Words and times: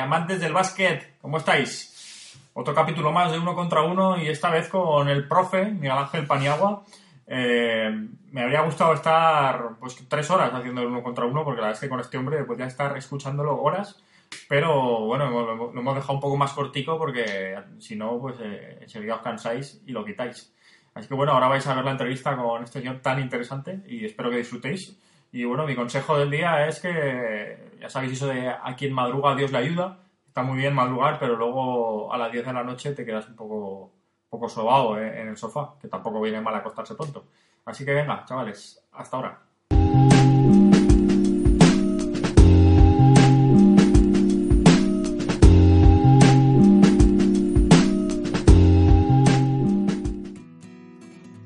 amantes 0.00 0.40
del 0.40 0.52
básquet, 0.52 1.16
¿cómo 1.20 1.38
estáis? 1.38 2.36
Otro 2.52 2.74
capítulo 2.74 3.12
más 3.12 3.30
de 3.30 3.38
uno 3.38 3.54
contra 3.54 3.82
uno 3.82 4.18
y 4.18 4.28
esta 4.28 4.50
vez 4.50 4.68
con 4.68 5.08
el 5.08 5.28
profe 5.28 5.66
Miguel 5.66 5.92
Ángel 5.92 6.26
Paniagua. 6.26 6.82
Eh, 7.26 8.08
me 8.32 8.42
habría 8.42 8.62
gustado 8.62 8.92
estar 8.92 9.76
pues 9.78 9.96
tres 10.08 10.28
horas 10.30 10.52
haciendo 10.52 10.80
el 10.80 10.88
uno 10.88 11.02
contra 11.02 11.26
uno 11.26 11.44
porque 11.44 11.60
la 11.60 11.68
verdad 11.68 11.78
es 11.78 11.80
que 11.80 11.88
con 11.88 12.00
este 12.00 12.18
hombre 12.18 12.44
podría 12.44 12.66
estar 12.66 12.96
escuchándolo 12.96 13.60
horas, 13.60 14.02
pero 14.48 15.06
bueno, 15.06 15.30
lo, 15.30 15.70
hemos 15.70 15.94
dejado 15.94 16.14
un 16.14 16.20
poco 16.20 16.36
más 16.36 16.52
cortico 16.52 16.98
porque 16.98 17.56
si 17.78 17.94
no, 17.94 18.18
pues 18.18 18.36
eh, 18.40 18.78
enseguida 18.82 19.16
os 19.16 19.22
cansáis 19.22 19.80
y 19.86 19.92
lo 19.92 20.04
quitáis. 20.04 20.52
Así 20.94 21.06
que 21.06 21.14
bueno, 21.14 21.32
ahora 21.32 21.48
vais 21.48 21.66
a 21.66 21.74
ver 21.74 21.84
la 21.84 21.92
entrevista 21.92 22.36
con 22.36 22.64
este 22.64 22.80
señor 22.80 23.00
tan 23.00 23.20
interesante 23.20 23.80
y 23.86 24.04
espero 24.04 24.30
que 24.30 24.38
disfrutéis. 24.38 24.98
Y 25.32 25.44
bueno, 25.44 25.66
mi 25.66 25.76
consejo 25.76 26.18
del 26.18 26.30
día 26.30 26.66
es 26.66 26.80
que, 26.80 27.76
ya 27.80 27.88
sabéis 27.88 28.12
eso 28.14 28.26
de 28.26 28.48
a 28.48 28.74
quien 28.76 28.92
madruga 28.92 29.36
Dios 29.36 29.52
le 29.52 29.58
ayuda. 29.58 29.98
Está 30.26 30.42
muy 30.42 30.58
bien 30.58 30.74
madrugar, 30.74 31.18
pero 31.18 31.36
luego 31.36 32.12
a 32.12 32.18
las 32.18 32.32
10 32.32 32.46
de 32.46 32.52
la 32.52 32.64
noche 32.64 32.92
te 32.92 33.04
quedas 33.04 33.28
un 33.28 33.36
poco, 33.36 33.92
poco 34.28 34.48
sobado 34.48 34.98
eh, 34.98 35.20
en 35.20 35.28
el 35.28 35.36
sofá, 35.36 35.74
que 35.80 35.88
tampoco 35.88 36.20
viene 36.20 36.40
mal 36.40 36.54
acostarse 36.54 36.94
pronto. 36.94 37.26
Así 37.64 37.84
que 37.84 37.94
venga, 37.94 38.24
chavales, 38.24 38.84
hasta 38.92 39.16
ahora. 39.16 39.49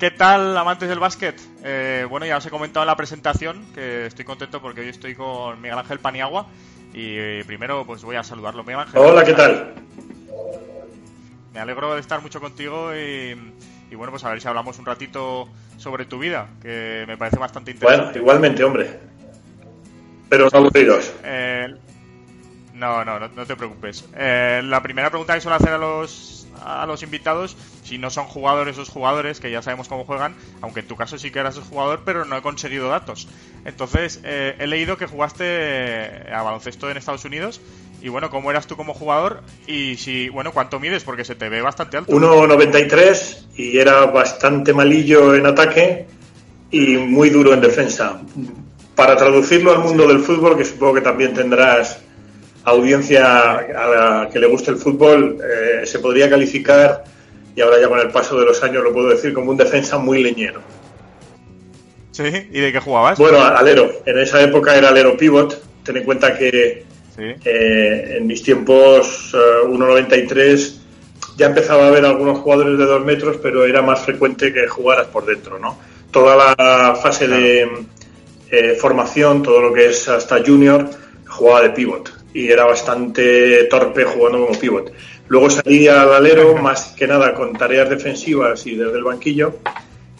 ¿Qué 0.05 0.11
tal, 0.11 0.55
amantes 0.59 0.87
del 0.87 0.99
básquet? 0.99 1.41
Eh, 1.63 2.07
bueno, 2.11 2.27
ya 2.27 2.37
os 2.37 2.45
he 2.45 2.51
comentado 2.51 2.85
en 2.85 2.89
la 2.89 2.95
presentación 2.95 3.65
que 3.75 4.05
estoy 4.05 4.27
contento 4.27 4.61
porque 4.61 4.83
hoy 4.83 4.89
estoy 4.89 5.15
con 5.15 5.59
Miguel 5.63 5.79
Ángel 5.79 5.99
Paniagua 5.99 6.47
y 6.93 7.17
eh, 7.17 7.43
primero 7.47 7.87
pues 7.87 8.05
voy 8.05 8.17
a 8.17 8.23
saludarlo. 8.23 8.65
Miguel 8.65 8.81
Ángel. 8.81 9.01
Hola, 9.01 9.25
¿qué 9.25 9.33
tal? 9.33 9.73
Me 11.55 11.61
alegro 11.61 11.95
de 11.95 12.03
estar 12.03 12.21
mucho 12.21 12.39
contigo 12.39 12.95
y, 12.95 13.35
bueno, 13.95 14.11
pues 14.11 14.23
a 14.25 14.29
ver 14.29 14.43
si 14.43 14.47
hablamos 14.47 14.79
un 14.79 14.85
ratito 14.85 15.49
sobre 15.79 16.05
tu 16.05 16.19
vida, 16.19 16.49
que 16.61 17.05
me 17.09 17.17
parece 17.17 17.39
bastante 17.39 17.71
interesante. 17.71 18.05
Bueno, 18.05 18.19
igualmente, 18.19 18.63
hombre. 18.63 19.01
Pero 20.29 20.51
no 20.53 20.59
aburridos. 20.59 21.15
Eh, 21.25 21.75
no, 22.75 23.07
no, 23.07 23.21
no, 23.21 23.47
te 23.47 23.57
preocupes. 23.57 24.07
la 24.15 24.83
primera 24.83 25.09
pregunta 25.09 25.33
que 25.33 25.41
suelo 25.41 25.57
hacer 25.57 25.73
a 25.73 25.79
los, 25.79 26.34
a 26.65 26.87
los 26.87 27.03
invitados 27.03 27.57
si 27.85 27.99
no 27.99 28.11
son 28.11 28.27
jugadores 28.27 28.75
esos 28.75 28.89
jugadores, 28.89 29.41
que 29.41 29.51
ya 29.51 29.63
sabemos 29.63 29.89
cómo 29.89 30.05
juegan, 30.05 30.35
aunque 30.61 30.81
en 30.81 30.87
tu 30.87 30.97
caso 30.97 31.19
sí 31.19 31.31
que 31.31 31.39
eras 31.39 31.59
jugador, 31.59 32.03
pero 32.05 32.25
no 32.25 32.37
he 32.37 32.43
conseguido 32.43 32.89
datos. 32.89 33.29
Entonces, 33.65 34.21
eh, 34.25 34.57
he 34.59 34.67
leído 34.67 34.97
que 34.97 35.07
jugaste 35.07 36.25
a 36.33 36.43
baloncesto 36.43 36.91
en 36.91 36.97
Estados 36.97 37.25
Unidos. 37.25 37.61
Y 38.03 38.09
bueno, 38.09 38.29
¿cómo 38.29 38.51
eras 38.51 38.67
tú 38.67 38.77
como 38.77 38.93
jugador? 38.93 39.43
Y 39.67 39.97
si, 39.97 40.29
bueno, 40.29 40.53
¿cuánto 40.53 40.79
mides? 40.79 41.05
Porque 41.05 41.25
se 41.25 41.35
te 41.35 41.49
ve 41.49 41.63
bastante 41.63 41.97
alto. 41.97 42.13
1,93 42.13 43.47
y 43.57 43.79
era 43.79 44.05
bastante 44.07 44.75
malillo 44.75 45.35
en 45.35 45.47
ataque 45.47 46.07
y 46.71 46.99
muy 46.99 47.31
duro 47.31 47.55
en 47.55 47.63
defensa. 47.63 48.21
Para 48.95 49.17
traducirlo 49.17 49.73
al 49.73 49.79
mundo 49.79 50.07
del 50.07 50.21
fútbol, 50.21 50.57
que 50.57 50.65
supongo 50.65 50.95
que 50.95 51.01
también 51.01 51.33
tendrás 51.33 52.01
audiencia 52.65 53.53
a 53.53 53.89
la 53.89 54.31
que 54.33 54.39
le 54.39 54.47
guste 54.47 54.71
el 54.71 54.79
fútbol, 54.79 55.39
eh, 55.43 55.87
se 55.87 55.99
podría 55.99 56.29
calificar 56.31 57.05
y 57.55 57.61
ahora 57.61 57.81
ya 57.81 57.89
con 57.89 58.01
el 58.01 58.11
paso 58.11 58.39
de 58.39 58.47
los 58.47 58.63
años 58.63 58.83
lo 58.83 58.93
puedo 58.93 59.11
decir 59.11 59.33
como 59.33 59.51
un 59.51 59.57
defensa 59.57 59.99
muy 59.99 60.23
leñero. 60.23 60.61
¿Sí? 62.11 62.25
¿Y 62.25 62.61
de 62.61 62.73
qué 62.73 62.81
jugabas? 62.81 63.19
Bueno, 63.19 63.43
alero. 63.43 63.91
En 64.07 64.19
esa 64.19 64.41
época 64.41 64.77
era 64.77 64.89
alero 64.89 65.17
pivot. 65.17 65.63
Ten 65.83 65.97
en 65.97 66.05
cuenta 66.05 66.37
que 66.37 66.85
eh, 67.19 68.15
en 68.17 68.27
mis 68.27 68.43
tiempos 68.43 69.35
1.93 69.35 70.39
eh, 70.39 70.81
ya 71.37 71.47
empezaba 71.47 71.85
a 71.85 71.89
haber 71.89 72.05
algunos 72.05 72.39
jugadores 72.39 72.79
de 72.79 72.85
dos 72.85 73.05
metros, 73.05 73.39
pero 73.43 73.65
era 73.65 73.83
más 73.83 74.01
frecuente 74.01 74.53
que 74.53 74.67
jugaras 74.69 75.09
por 75.09 75.27
dentro, 75.27 75.59
¿no? 75.59 75.77
Toda 76.11 76.55
la 76.57 76.95
fase 76.95 77.27
de 77.27 77.69
eh, 78.51 78.77
formación, 78.81 79.43
todo 79.43 79.61
lo 79.61 79.73
que 79.73 79.87
es 79.87 80.09
hasta 80.09 80.43
junior, 80.45 80.89
jugaba 81.27 81.63
de 81.63 81.71
pivot 81.71 82.24
y 82.35 82.51
era 82.51 82.65
bastante 82.67 83.65
torpe 83.65 84.05
jugando 84.05 84.47
como 84.47 84.59
pivot. 84.59 84.93
Luego 85.29 85.49
salí 85.49 85.89
al 85.89 86.13
alero, 86.13 86.55
más 86.57 86.95
que 86.97 87.07
nada 87.07 87.33
con 87.33 87.55
tareas 87.55 87.89
defensivas 87.89 88.67
y 88.67 88.75
desde 88.75 88.99
el 88.99 89.05
banquillo, 89.05 89.55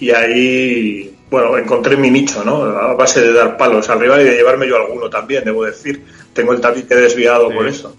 y 0.01 0.11
ahí, 0.11 1.15
bueno, 1.29 1.59
encontré 1.59 1.97
mi 1.97 2.11
nicho, 2.11 2.43
¿no? 2.45 2.63
A 2.63 2.95
base 2.95 3.21
de 3.21 3.33
dar 3.33 3.57
palos 3.57 3.91
al 3.91 4.01
rival 4.01 4.23
y 4.23 4.25
de 4.25 4.37
llevarme 4.37 4.67
yo 4.67 4.77
alguno 4.77 5.11
también, 5.11 5.45
debo 5.45 5.65
decir. 5.65 6.03
Tengo 6.33 6.53
el 6.53 6.61
tabique 6.61 6.95
desviado 6.95 7.51
por 7.51 7.67
eso. 7.69 7.95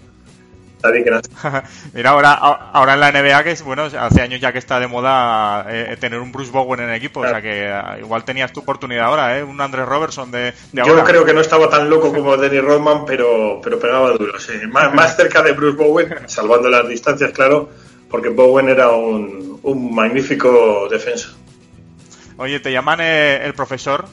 Mira, 1.94 2.10
ahora, 2.10 2.32
ahora 2.32 2.94
en 2.94 3.00
la 3.00 3.12
NBA, 3.12 3.44
que 3.44 3.50
es 3.52 3.62
bueno, 3.62 3.84
hace 3.84 4.20
años 4.20 4.40
ya 4.40 4.52
que 4.52 4.58
está 4.58 4.78
de 4.78 4.86
moda 4.86 5.66
eh, 5.68 5.96
tener 5.98 6.20
un 6.20 6.32
Bruce 6.32 6.50
Bowen 6.50 6.80
en 6.80 6.90
el 6.90 6.96
equipo, 6.96 7.20
o 7.20 7.28
sea 7.28 7.40
que 7.40 7.68
ah, 7.68 7.96
igual 7.98 8.24
tenías 8.24 8.52
tu 8.52 8.60
oportunidad 8.60 9.06
ahora, 9.06 9.38
¿eh? 9.38 9.42
Un 9.42 9.60
Andrés 9.60 9.86
Robertson 9.86 10.30
de, 10.30 10.52
Yo 10.72 11.04
creo 11.04 11.24
que 11.24 11.34
no 11.34 11.40
estaba 11.40 11.68
tan 11.68 11.88
loco 11.88 12.12
como 12.12 12.36
Denny 12.36 12.60
Rodman, 12.60 13.04
pero, 13.06 13.60
pero 13.62 13.78
pegaba 13.78 14.10
duro, 14.12 14.38
sí. 14.38 14.52
Más, 14.70 15.16
cerca 15.16 15.42
de 15.42 15.52
Bruce 15.52 15.76
Bowen, 15.76 16.28
salvando 16.28 16.68
las 16.68 16.88
distancias, 16.88 17.32
claro, 17.32 17.70
porque 18.10 18.28
Bowen 18.28 18.68
era 18.68 18.90
un, 18.90 19.60
un 19.62 19.94
magnífico 19.94 20.88
defensa. 20.90 21.30
Oye, 22.38 22.60
te 22.60 22.70
llaman 22.70 23.00
eh, 23.00 23.40
el 23.44 23.54
profesor 23.54 24.04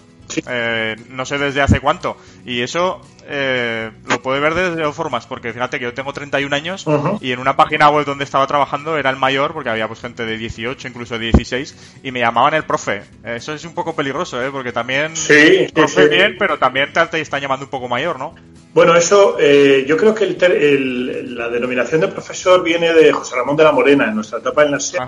eh, 0.48 0.96
no 1.10 1.26
sé 1.26 1.38
desde 1.38 1.62
hace 1.62 1.80
cuánto. 1.80 2.18
Y 2.46 2.62
eso 2.62 3.02
eh, 3.28 3.92
lo 4.08 4.22
puede 4.22 4.40
ver 4.40 4.54
de 4.54 4.82
dos 4.82 4.96
formas, 4.96 5.26
porque 5.28 5.54
fíjate 5.54 5.80
que 5.80 5.86
yo 5.86 5.94
tengo 5.94 6.14
31 6.14 6.54
años 6.56 6.86
y 7.22 7.32
en 7.32 7.40
una 7.40 7.56
página 7.56 7.90
web 7.90 8.06
donde 8.06 8.24
estaba 8.24 8.46
trabajando 8.48 8.98
era 8.98 9.10
el 9.10 9.18
mayor, 9.18 9.54
porque 9.54 9.70
había 9.70 9.88
pues 9.88 10.02
gente 10.02 10.26
de 10.26 10.38
18, 10.38 10.88
incluso 10.88 11.16
de 11.16 11.26
16, 11.26 12.00
y 12.04 12.12
me 12.12 12.20
llamaban 12.20 12.54
el 12.54 12.64
profe. 12.64 13.04
Eso 13.24 13.54
es 13.54 13.64
un 13.66 13.74
poco 13.74 13.96
peligroso, 13.96 14.44
¿eh? 14.44 14.50
porque 14.52 14.72
también 14.72 15.16
sí, 15.16 15.68
profe 15.74 16.08
bien, 16.08 16.36
pero 16.38 16.58
también 16.58 16.92
te, 16.92 17.22
están 17.22 17.42
llamando 17.42 17.66
un 17.66 17.72
poco 17.72 17.88
mayor, 17.88 18.20
¿no? 18.20 18.36
Bueno, 18.74 18.96
eso 18.96 19.38
eh, 19.40 19.86
yo 19.88 19.98
creo 19.98 20.16
que 20.16 20.26
la 20.26 21.50
denominación 21.50 22.02
de 22.02 22.08
profesor 22.08 22.64
viene 22.64 22.94
de 22.94 23.12
José 23.12 23.36
Ramón 23.36 23.56
de 23.56 23.64
la 23.64 23.72
Morena 23.72 24.06
en 24.06 24.16
nuestra 24.16 24.40
etapa 24.40 24.64
en 24.64 24.72
la 24.72 24.80
SER. 24.80 25.02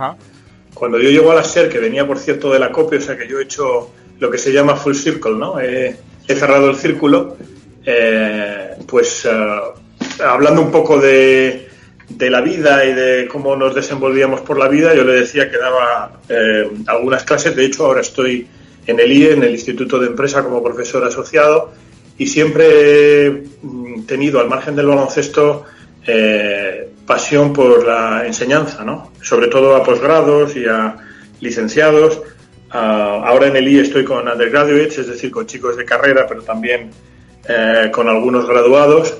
Cuando 0.73 0.99
yo 0.99 1.09
llego 1.09 1.31
a 1.31 1.35
la 1.35 1.43
SER, 1.43 1.69
que 1.69 1.79
venía 1.79 2.05
por 2.05 2.19
cierto 2.19 2.51
de 2.51 2.59
la 2.59 2.71
copia, 2.71 2.99
o 2.99 3.01
sea 3.01 3.17
que 3.17 3.27
yo 3.27 3.39
he 3.39 3.43
hecho 3.43 3.91
lo 4.19 4.29
que 4.29 4.37
se 4.37 4.53
llama 4.53 4.75
full 4.75 4.93
circle, 4.93 5.33
¿no? 5.33 5.59
he 5.59 5.95
cerrado 6.27 6.69
el 6.69 6.75
círculo, 6.75 7.37
eh, 7.85 8.75
pues 8.88 9.25
eh, 9.25 9.59
hablando 10.23 10.62
un 10.62 10.72
poco 10.72 11.00
de, 11.00 11.68
de, 12.09 12.29
la 12.29 12.41
vida 12.41 12.85
y 12.85 12.94
de 12.94 13.28
cómo 13.31 13.56
nos 13.56 13.75
desenvolvíamos 13.75 14.41
por 14.41 14.57
la 14.57 14.68
vida, 14.68 14.94
yo 14.96 15.03
le 15.03 15.13
decía 15.13 15.50
que 15.50 15.57
daba 15.57 16.19
eh, 16.29 16.69
algunas 16.88 17.24
clases, 17.24 17.56
de 17.56 17.66
hecho 17.66 17.85
ahora 17.85 18.01
estoy 18.01 18.47
en 18.88 19.00
el 19.00 19.12
IE, 19.12 19.34
en 19.34 19.44
el 19.44 19.51
Instituto 19.51 20.00
de 20.00 20.07
Empresa, 20.07 20.44
como 20.44 20.63
profesor 20.63 21.03
asociado, 21.03 21.72
y 22.18 22.28
siempre 22.28 23.28
he 23.28 23.44
tenido, 24.07 24.40
al 24.40 24.47
margen 24.47 24.75
del 24.75 24.85
baloncesto, 24.85 25.66
pasión 27.07 27.51
por 27.51 27.85
la 27.85 28.28
enseñanza, 28.28 28.85
¿no? 28.85 29.12
Sobre 29.22 29.47
todo 29.47 29.75
a 29.75 29.84
posgrados 29.84 30.56
y 30.56 30.66
a 30.68 30.95
licenciados, 31.41 32.22
Ah, 32.78 33.22
ahora 33.25 33.47
en 33.47 33.56
el 33.56 33.69
I 33.69 33.79
estoy 33.79 34.03
con 34.03 34.28
undergraduates, 34.28 34.97
es 34.97 35.07
decir, 35.07 35.31
con 35.31 35.45
chicos 35.45 35.78
de 35.78 35.85
carrera, 35.85 36.25
pero 36.28 36.41
también 36.41 36.90
eh, 37.47 37.89
con 37.91 38.07
algunos 38.07 38.47
graduados. 38.47 39.16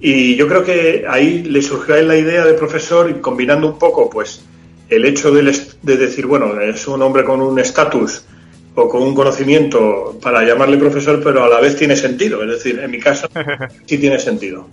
Y 0.00 0.36
yo 0.36 0.46
creo 0.46 0.64
que 0.64 1.04
ahí 1.08 1.42
le 1.42 1.60
surgió 1.60 2.00
la 2.02 2.16
idea 2.16 2.44
de 2.44 2.54
profesor, 2.54 3.10
y 3.10 3.14
combinando 3.14 3.66
un 3.66 3.78
poco, 3.78 4.08
pues, 4.08 4.44
el 4.88 5.04
hecho 5.04 5.32
de, 5.32 5.54
de 5.82 5.96
decir, 5.96 6.26
bueno, 6.26 6.60
es 6.60 6.86
un 6.86 7.02
hombre 7.02 7.24
con 7.24 7.40
un 7.40 7.58
estatus 7.58 8.24
o 8.74 8.88
con 8.88 9.02
un 9.02 9.14
conocimiento 9.14 10.18
para 10.22 10.44
llamarle 10.44 10.76
profesor, 10.76 11.20
pero 11.22 11.44
a 11.44 11.48
la 11.48 11.60
vez 11.60 11.76
tiene 11.76 11.96
sentido. 11.96 12.42
Es 12.44 12.50
decir, 12.50 12.78
en 12.78 12.90
mi 12.90 13.00
caso, 13.00 13.28
sí 13.86 13.98
tiene 13.98 14.18
sentido. 14.18 14.68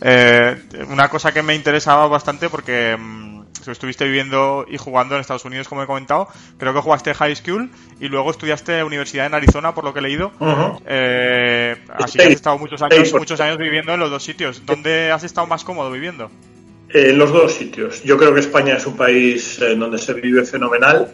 Eh, 0.00 0.56
una 0.88 1.08
cosa 1.08 1.32
que 1.32 1.42
me 1.42 1.54
interesaba 1.54 2.06
bastante 2.06 2.48
porque 2.48 2.96
mm, 2.96 3.23
estuviste 3.72 4.04
viviendo 4.04 4.66
y 4.68 4.76
jugando 4.76 5.14
en 5.14 5.20
Estados 5.20 5.44
Unidos, 5.44 5.68
como 5.68 5.82
he 5.82 5.86
comentado. 5.86 6.28
Creo 6.58 6.72
que 6.74 6.80
jugaste 6.80 7.14
high 7.14 7.36
school 7.36 7.70
y 8.00 8.08
luego 8.08 8.30
estudiaste 8.30 8.82
universidad 8.84 9.26
en 9.26 9.34
Arizona, 9.34 9.74
por 9.74 9.84
lo 9.84 9.92
que 9.92 10.00
he 10.00 10.02
leído. 10.02 10.32
Eh, 10.86 11.76
así 11.94 12.18
que 12.18 12.24
has 12.24 12.30
estado 12.30 12.58
muchos 12.58 12.82
años, 12.82 13.12
muchos 13.12 13.40
años 13.40 13.58
viviendo 13.58 13.94
en 13.94 14.00
los 14.00 14.10
dos 14.10 14.22
sitios. 14.22 14.64
¿Dónde 14.66 15.10
has 15.10 15.24
estado 15.24 15.46
más 15.46 15.64
cómodo 15.64 15.90
viviendo? 15.90 16.30
En 16.90 17.18
los 17.18 17.32
dos 17.32 17.52
sitios. 17.52 18.02
Yo 18.04 18.16
creo 18.16 18.32
que 18.34 18.40
España 18.40 18.76
es 18.76 18.86
un 18.86 18.96
país 18.96 19.60
en 19.60 19.80
donde 19.80 19.98
se 19.98 20.14
vive 20.14 20.44
fenomenal. 20.44 21.12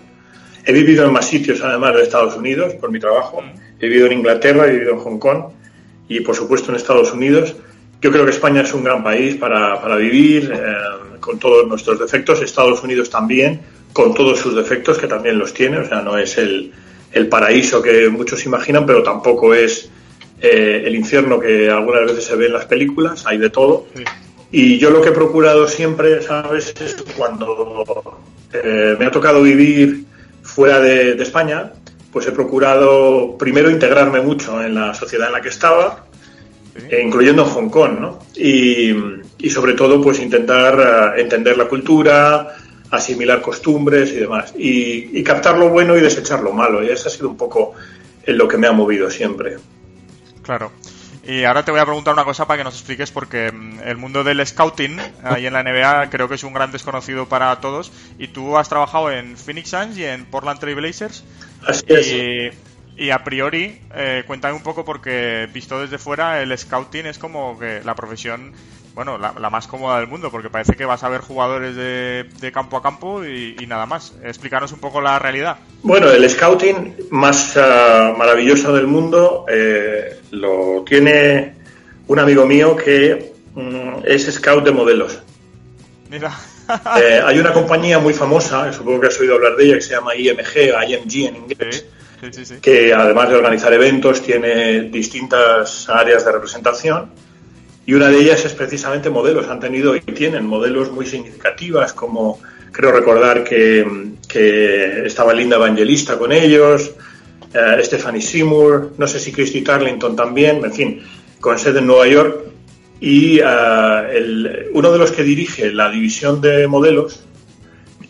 He 0.67 0.73
vivido 0.73 1.06
en 1.06 1.12
más 1.12 1.26
sitios, 1.26 1.62
además 1.62 1.94
de 1.94 2.03
Estados 2.03 2.37
Unidos, 2.37 2.75
por 2.75 2.91
mi 2.91 3.00
trabajo. 3.00 3.43
He 3.81 3.88
vivido 3.88 4.06
en 4.06 4.19
Inglaterra, 4.19 4.67
he 4.67 4.73
vivido 4.73 4.93
en 4.93 4.99
Hong 4.99 5.19
Kong 5.19 5.44
y, 6.08 6.20
por 6.20 6.37
supuesto, 6.37 6.70
en 6.70 6.76
Estados 6.76 7.12
Unidos. 7.12 7.56
Yo 8.00 8.11
creo 8.11 8.25
que 8.25 8.31
España 8.31 8.62
es 8.62 8.73
un 8.73 8.85
gran 8.85 9.02
país 9.02 9.37
para, 9.37 9.81
para 9.81 9.97
vivir. 9.97 10.52
Eh, 10.55 11.11
con 11.20 11.38
todos 11.38 11.69
nuestros 11.69 11.99
defectos, 11.99 12.43
Estados 12.43 12.82
Unidos 12.82 13.11
también, 13.11 13.61
con 13.93 14.14
todos 14.14 14.38
sus 14.38 14.56
defectos, 14.56 14.99
que 14.99 15.06
también 15.06 15.38
los 15.38 15.55
tiene, 15.55 15.79
o 15.79 15.87
sea, 15.87 16.00
no 16.00 16.19
es 16.19 16.38
el, 16.38 16.73
el 17.12 17.29
paraíso 17.29 17.81
que 17.82 18.08
muchos 18.08 18.44
imaginan, 18.47 18.87
pero 18.87 19.02
tampoco 19.02 19.55
es 19.55 19.88
eh, 20.41 20.82
el 20.85 20.97
infierno 20.97 21.38
que 21.38 21.70
algunas 21.70 22.06
veces 22.06 22.25
se 22.25 22.37
ve 22.37 22.47
en 22.47 22.55
las 22.55 22.64
películas, 22.64 23.26
hay 23.26 23.38
de 23.38 23.50
todo. 23.50 23.87
Y 24.50 24.79
yo 24.79 24.91
lo 24.91 25.00
que 25.00 25.11
he 25.11 25.12
procurado 25.12 25.69
siempre, 25.69 26.23
¿sabes?, 26.23 26.75
es 26.81 26.96
cuando 27.17 28.08
eh, 28.53 28.96
me 28.99 29.06
ha 29.06 29.11
tocado 29.11 29.43
vivir 29.43 30.05
fuera 30.43 30.81
de, 30.81 31.12
España, 31.23 31.73
pues 32.12 32.26
he 32.26 32.32
procurado 32.32 33.37
primero 33.38 33.70
integrarme 33.70 34.20
mucho 34.20 34.61
en 34.64 34.75
la 34.75 34.94
sociedad 34.94 35.29
en 35.29 35.35
la 35.35 35.41
que 35.41 35.50
estaba, 35.50 36.06
eh, 36.75 37.02
incluyendo 37.05 37.44
Hong 37.44 37.69
Kong, 37.69 38.00
¿no? 38.00 38.19
Y, 38.37 38.94
y 39.38 39.50
sobre 39.50 39.75
todo, 39.75 40.00
pues 40.00 40.20
intentar 40.20 41.14
eh, 41.17 41.20
entender 41.22 41.56
la 41.56 41.67
cultura, 41.67 42.49
asimilar 42.90 43.40
costumbres 43.40 44.12
y 44.12 44.17
demás, 44.17 44.55
y, 44.56 45.19
y, 45.19 45.22
captar 45.22 45.58
lo 45.58 45.69
bueno 45.69 45.96
y 45.96 46.00
desechar 46.00 46.40
lo 46.40 46.52
malo. 46.52 46.82
Y 46.82 46.88
eso 46.88 47.08
ha 47.08 47.12
sido 47.12 47.28
un 47.28 47.37
poco 47.37 47.72
en 48.25 48.38
lo 48.38 48.46
que 48.49 48.56
me 48.56 48.67
ha 48.67 48.72
movido 48.72 49.11
siempre. 49.11 49.56
Claro. 50.43 50.72
Y 51.22 51.44
ahora 51.44 51.64
te 51.64 51.70
voy 51.70 51.81
a 51.81 51.84
preguntar 51.84 52.14
una 52.14 52.25
cosa 52.25 52.46
para 52.46 52.58
que 52.58 52.64
nos 52.64 52.75
expliques, 52.75 53.11
porque 53.11 53.52
mm, 53.52 53.81
el 53.84 53.96
mundo 53.96 54.25
del 54.25 54.44
scouting 54.44 54.99
ahí 55.22 55.46
en 55.46 55.52
la 55.52 55.62
NBA 55.62 56.08
creo 56.11 56.28
que 56.28 56.34
es 56.34 56.44
un 56.44 56.55
gran 56.55 56.72
desconocido 56.72 57.28
para 57.28 57.55
todos. 57.61 57.93
Y 58.19 58.28
tú 58.28 58.56
has 58.56 58.69
trabajado 58.69 59.11
en 59.11 59.37
Phoenix 59.37 59.70
Suns 59.70 59.99
y 59.99 60.05
en 60.05 60.25
Portland 60.25 60.61
Trail 60.61 60.76
Blazers. 60.76 61.25
Así 61.67 61.84
y, 61.88 62.50
y 63.00 63.11
a 63.12 63.25
priori, 63.25 63.81
eh, 63.94 64.25
cuéntame 64.26 64.52
un 64.52 64.62
poco, 64.62 64.85
porque 64.85 65.49
visto 65.55 65.81
desde 65.81 65.97
fuera, 65.97 66.43
el 66.43 66.56
scouting 66.56 67.06
es 67.06 67.19
como 67.19 67.58
que 67.58 67.81
la 67.82 67.94
profesión 67.94 68.52
bueno, 68.94 69.17
la, 69.17 69.32
más 69.49 69.67
cómoda 69.67 69.99
del 70.00 70.06
mundo, 70.08 70.31
porque 70.31 70.50
parece 70.50 70.75
que 70.75 70.85
vas 70.85 71.02
a 71.02 71.08
ver 71.08 71.23
jugadores 71.23 71.75
de, 71.76 72.52
campo 72.52 72.76
a 72.76 72.82
campo 72.82 73.25
y, 73.25 73.56
nada 73.67 73.87
más. 73.87 74.12
Explícanos 74.23 74.73
un 74.73 74.81
poco 74.81 75.00
la 75.00 75.19
realidad. 75.19 75.56
Bueno, 75.82 76.11
el 76.11 76.29
scouting 76.29 77.06
más 77.11 77.56
ah, 77.56 78.12
maravilloso 78.19 78.75
del 78.75 78.87
mundo 78.87 79.46
eh, 79.49 80.20
lo 80.32 80.85
tiene 80.85 81.55
un 82.06 82.19
amigo 82.19 82.44
mío 82.44 82.76
que 82.76 83.32
mm, 83.55 84.03
es 84.05 84.31
scout 84.31 84.62
de 84.62 84.73
modelos. 84.73 85.19
Mira. 86.11 86.37
Eh, 87.03 87.20
hay 87.25 87.38
una 87.38 87.53
compañía 87.53 87.99
muy 87.99 88.14
famosa, 88.14 88.73
supongo 88.73 89.00
que 89.00 89.06
has 89.08 89.19
oído 89.19 89.35
hablar 89.35 89.56
de 89.56 89.64
ella, 89.64 89.75
que 89.76 89.81
se 89.81 89.94
llama 89.94 90.14
IMG, 90.14 90.70
IMG 90.87 91.26
en 91.26 91.37
inglés, 91.37 91.87
que 92.61 92.93
además 92.93 93.28
de 93.28 93.37
organizar 93.37 93.72
eventos 93.72 94.22
tiene 94.22 94.82
distintas 94.82 95.88
áreas 95.88 96.25
de 96.25 96.32
representación 96.32 97.11
y 97.87 97.94
una 97.94 98.08
de 98.08 98.20
ellas 98.20 98.44
es 98.44 98.52
precisamente 98.52 99.11
modelos. 99.11 99.49
Han 99.49 99.58
tenido 99.58 99.96
y 99.96 100.00
tienen 100.00 100.46
modelos 100.46 100.93
muy 100.93 101.06
significativas, 101.06 101.93
como 101.93 102.38
creo 102.70 102.93
recordar 102.93 103.43
que, 103.43 103.84
estaba 105.05 105.34
Linda 105.34 105.56
Evangelista 105.56 106.17
con 106.17 106.31
ellos, 106.31 106.93
eh, 107.52 107.82
Stephanie 107.82 108.22
Seymour, 108.22 108.93
no 108.96 109.08
sé 109.08 109.19
si 109.19 109.32
Christy 109.32 109.62
Tarlington 109.62 110.14
también, 110.14 110.64
en 110.64 110.72
fin, 110.72 111.02
con 111.40 111.58
sede 111.58 111.81
en 111.81 111.88
Nueva 111.88 112.06
York. 112.06 112.44
Y 113.00 113.40
eh, 113.43 114.69
uno 114.72 114.93
de 114.93 114.99
los 114.99 115.11
que 115.11 115.25
dirige 115.25 115.72
la 115.72 115.90
división 115.90 116.40
de 116.40 116.69
modelos 116.69 117.25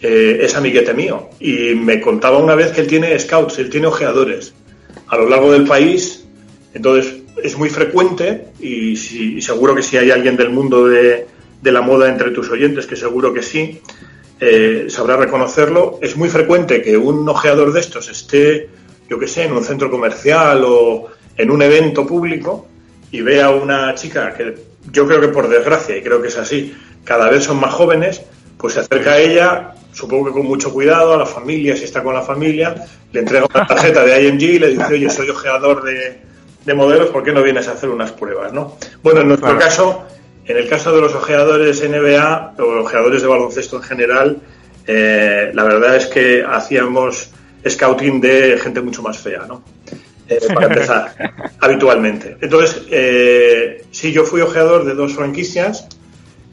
eh, 0.03 0.39
es 0.43 0.55
amiguete 0.55 0.95
mío. 0.95 1.31
Y 1.41 1.75
me 1.75 2.01
contaba 2.01 2.39
una 2.39 2.55
vez 2.55 2.73
que 2.73 2.81
él 2.81 2.87
tiene 2.87 3.19
scouts, 3.19 3.59
él 3.59 3.71
tiene 3.71 3.87
ojeadores 3.87 4.55
a 5.09 5.17
lo 5.17 5.29
largo 5.29 5.53
del 5.53 5.65
país. 5.65 6.25
Entonces, 6.75 7.21
es 7.43 7.57
muy 7.57 7.69
frecuente 7.69 8.49
y, 8.61 8.97
seguro 9.41 9.75
que 9.75 9.83
si 9.83 9.97
hay 9.97 10.11
alguien 10.11 10.37
del 10.37 10.51
mundo 10.51 10.87
de, 10.87 11.27
la 11.63 11.81
moda 11.81 12.09
entre 12.09 12.31
tus 12.31 12.51
oyentes, 12.51 12.87
que 12.87 12.97
seguro 12.97 13.33
que 13.33 13.43
sí, 13.43 13.81
eh, 14.41 14.87
sabrá 14.89 15.17
reconocerlo. 15.17 15.99
Es 16.01 16.17
muy 16.17 16.29
frecuente 16.29 16.83
que 16.83 16.97
un 16.97 17.29
ojeador 17.29 17.73
de 17.73 17.81
estos 17.81 18.09
esté, 18.09 18.69
yo 19.09 19.19
que 19.19 19.27
sé, 19.27 19.45
en 19.45 19.53
un 19.53 19.65
centro 19.65 19.91
comercial 19.91 20.63
o 20.65 21.09
en 21.37 21.51
un 21.51 21.63
evento 21.63 22.07
público 22.07 22.67
y 23.13 23.21
vea 23.23 23.47
a 23.47 23.51
una 23.51 23.95
chica 23.95 24.33
que 24.35 24.55
yo 24.93 25.07
creo 25.07 25.21
que 25.21 25.29
por 25.29 25.49
desgracia, 25.49 25.97
y 25.97 26.03
creo 26.03 26.23
que 26.23 26.29
es 26.29 26.39
así, 26.39 26.75
cada 27.05 27.29
vez 27.29 27.45
son 27.45 27.59
más 27.59 27.75
jóvenes, 27.75 28.23
pues 28.57 28.75
se 28.75 28.81
acerca 28.81 29.13
a 29.13 29.19
ella, 29.19 29.75
supongo 29.93 30.27
que 30.27 30.33
con 30.33 30.47
mucho 30.47 30.73
cuidado, 30.73 31.15
a 31.15 31.19
la 31.19 31.27
familia, 31.27 31.77
si 31.77 31.85
está 31.85 32.03
con 32.03 32.15
la 32.15 32.23
familia, 32.23 32.75
le 33.13 33.21
entrega 33.21 33.47
una 33.53 33.67
tarjeta 33.67 34.05
de 34.05 34.29
IMG 34.29 34.43
y 34.43 34.59
le 34.59 34.69
dice, 34.69 34.95
oye, 34.95 35.11
soy 35.11 35.31
ojeador 35.31 35.83
de, 35.83 36.19
de 36.65 36.75
modelos, 36.75 37.09
¿por 37.11 37.23
qué 37.23 37.33
no 37.33 37.43
vienes 37.43 37.69
a 37.69 37.73
hacer 37.73 37.89
unas 37.89 38.13
pruebas? 38.13 38.53
¿no? 38.53 38.77
Bueno, 39.03 39.21
en 39.21 39.29
nuestro 39.29 39.59
caso, 39.59 40.05
en 40.47 40.57
el 40.57 40.69
caso 40.69 40.95
de 40.95 41.01
los 41.01 41.15
ojeadores 41.15 41.83
NBA 41.83 42.55
o 42.59 42.81
ojeadores 42.81 43.23
de 43.23 43.29
baloncesto 43.29 43.77
en 43.77 43.83
general, 43.83 44.41
eh, 44.87 45.51
la 45.55 45.65
verdad 45.65 45.97
es 45.97 46.07
que 46.07 46.45
hacíamos 46.45 47.31
scouting 47.69 48.21
de 48.21 48.59
gente 48.59 48.81
mucho 48.81 49.03
más 49.03 49.19
fea, 49.19 49.45
¿no? 49.47 49.63
Eh, 50.29 50.39
para 50.55 50.67
empezar, 50.73 51.15
habitualmente. 51.61 52.37
Entonces, 52.41 52.83
eh, 52.91 53.85
sí, 53.91 54.13
yo 54.13 54.25
fui 54.25 54.41
ojeador 54.41 54.85
de 54.85 54.95
dos 54.95 55.15
franquicias, 55.15 55.87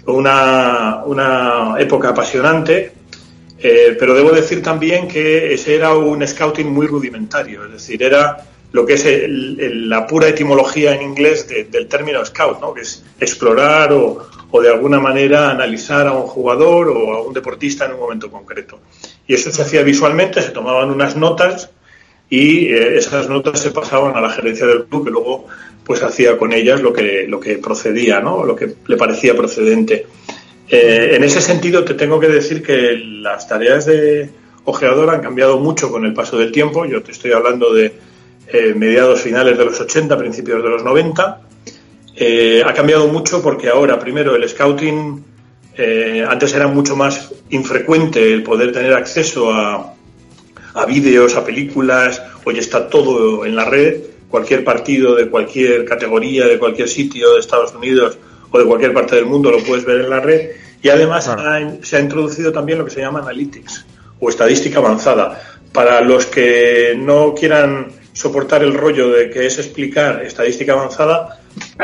una, 0.05 1.03
una 1.05 1.75
época 1.79 2.09
apasionante, 2.09 2.93
eh, 3.59 3.95
pero 3.99 4.13
debo 4.13 4.31
decir 4.31 4.61
también 4.61 5.07
que 5.07 5.53
ese 5.53 5.75
era 5.75 5.95
un 5.95 6.25
scouting 6.25 6.67
muy 6.67 6.87
rudimentario, 6.87 7.65
es 7.65 7.71
decir, 7.71 8.03
era 8.03 8.45
lo 8.71 8.85
que 8.85 8.93
es 8.93 9.05
la 9.29 10.05
pura 10.05 10.27
etimología 10.27 10.93
en 10.93 11.01
inglés 11.01 11.47
del 11.47 11.87
término 11.87 12.23
scout, 12.25 12.59
¿no? 12.59 12.73
que 12.73 12.81
es 12.81 13.03
explorar 13.19 13.93
o, 13.93 14.27
de 14.61 14.69
alguna 14.69 14.99
manera 14.99 15.51
analizar 15.51 16.07
a 16.07 16.13
un 16.13 16.27
jugador 16.27 16.89
o 16.89 17.13
a 17.13 17.21
un 17.21 17.33
deportista 17.33 17.85
en 17.85 17.93
un 17.93 17.99
momento 17.99 18.29
concreto. 18.29 18.79
Y 19.25 19.33
eso 19.33 19.51
se 19.51 19.61
hacía 19.61 19.83
visualmente, 19.83 20.41
se 20.41 20.51
tomaban 20.51 20.89
unas 20.89 21.15
notas 21.15 21.69
y 22.29 22.67
eh, 22.67 22.97
esas 22.97 23.29
notas 23.29 23.59
se 23.59 23.71
pasaban 23.71 24.15
a 24.15 24.21
la 24.21 24.29
gerencia 24.29 24.65
del 24.65 24.85
club 24.85 25.05
que 25.05 25.11
luego 25.11 25.47
pues 25.83 26.03
hacía 26.03 26.37
con 26.37 26.53
ellas 26.53 26.81
lo 26.81 26.91
que, 26.91 27.25
lo 27.27 27.39
que 27.39 27.57
procedía, 27.59 28.19
¿no? 28.19 28.43
lo 28.43 28.55
que 28.55 28.75
le 28.85 28.97
parecía 28.97 29.35
procedente. 29.35 30.05
Eh, 30.69 31.15
en 31.15 31.23
ese 31.23 31.39
sentido 31.39 31.85
te 31.85 31.93
tengo 31.93 32.19
que 32.19 32.27
decir 32.27 32.61
que 32.61 32.97
las 33.21 33.47
tareas 33.47 33.85
de 33.85 34.29
ojeador 34.65 35.09
han 35.09 35.21
cambiado 35.21 35.59
mucho 35.59 35.89
con 35.89 36.05
el 36.05 36.13
paso 36.13 36.37
del 36.37 36.51
tiempo. 36.51 36.85
Yo 36.85 37.01
te 37.01 37.11
estoy 37.11 37.31
hablando 37.31 37.73
de 37.73 37.93
eh, 38.47 38.73
mediados 38.75 39.21
finales 39.21 39.57
de 39.57 39.65
los 39.65 39.79
80, 39.79 40.17
principios 40.17 40.61
de 40.61 40.69
los 40.69 40.83
90. 40.83 41.41
Eh, 42.15 42.63
ha 42.65 42.73
cambiado 42.73 43.07
mucho 43.07 43.41
porque 43.41 43.69
ahora, 43.69 43.99
primero, 43.99 44.35
el 44.35 44.47
scouting, 44.47 45.23
antes 46.27 46.55
era 46.55 46.67
mucho 46.67 46.95
más 46.95 47.31
infrecuente 47.51 48.33
el 48.33 48.41
poder 48.41 48.71
tener 48.71 48.93
acceso 48.93 49.51
a, 49.51 49.93
a 50.73 50.85
vídeos, 50.87 51.35
a 51.35 51.45
películas, 51.45 52.19
hoy 52.45 52.57
está 52.57 52.89
todo 52.89 53.45
en 53.45 53.55
la 53.55 53.65
red, 53.65 54.01
cualquier 54.27 54.63
partido 54.63 55.13
de 55.13 55.27
cualquier 55.27 55.85
categoría, 55.85 56.47
de 56.47 56.57
cualquier 56.57 56.89
sitio 56.89 57.33
de 57.33 57.41
Estados 57.41 57.75
Unidos 57.75 58.17
o 58.57 58.59
de 58.59 58.65
cualquier 58.65 58.93
parte 58.93 59.15
del 59.15 59.25
mundo 59.25 59.51
lo 59.51 59.63
puedes 59.63 59.85
ver 59.85 60.01
en 60.01 60.09
la 60.09 60.19
red. 60.19 60.49
Y 60.81 60.89
además 60.89 61.29
se 61.81 61.97
ha 61.97 61.99
introducido 61.99 62.51
también 62.51 62.79
lo 62.79 62.85
que 62.85 62.91
se 62.91 63.01
llama 63.01 63.19
analytics 63.19 63.85
o 64.19 64.29
estadística 64.29 64.79
avanzada. 64.79 65.41
Para 65.71 66.01
los 66.01 66.25
que 66.25 66.95
no 66.97 67.33
quieran 67.35 67.87
soportar 68.13 68.63
el 68.63 68.73
rollo 68.73 69.09
de 69.09 69.29
que 69.29 69.45
es 69.45 69.59
explicar 69.59 70.23
estadística 70.23 70.73
avanzada, 70.73 71.39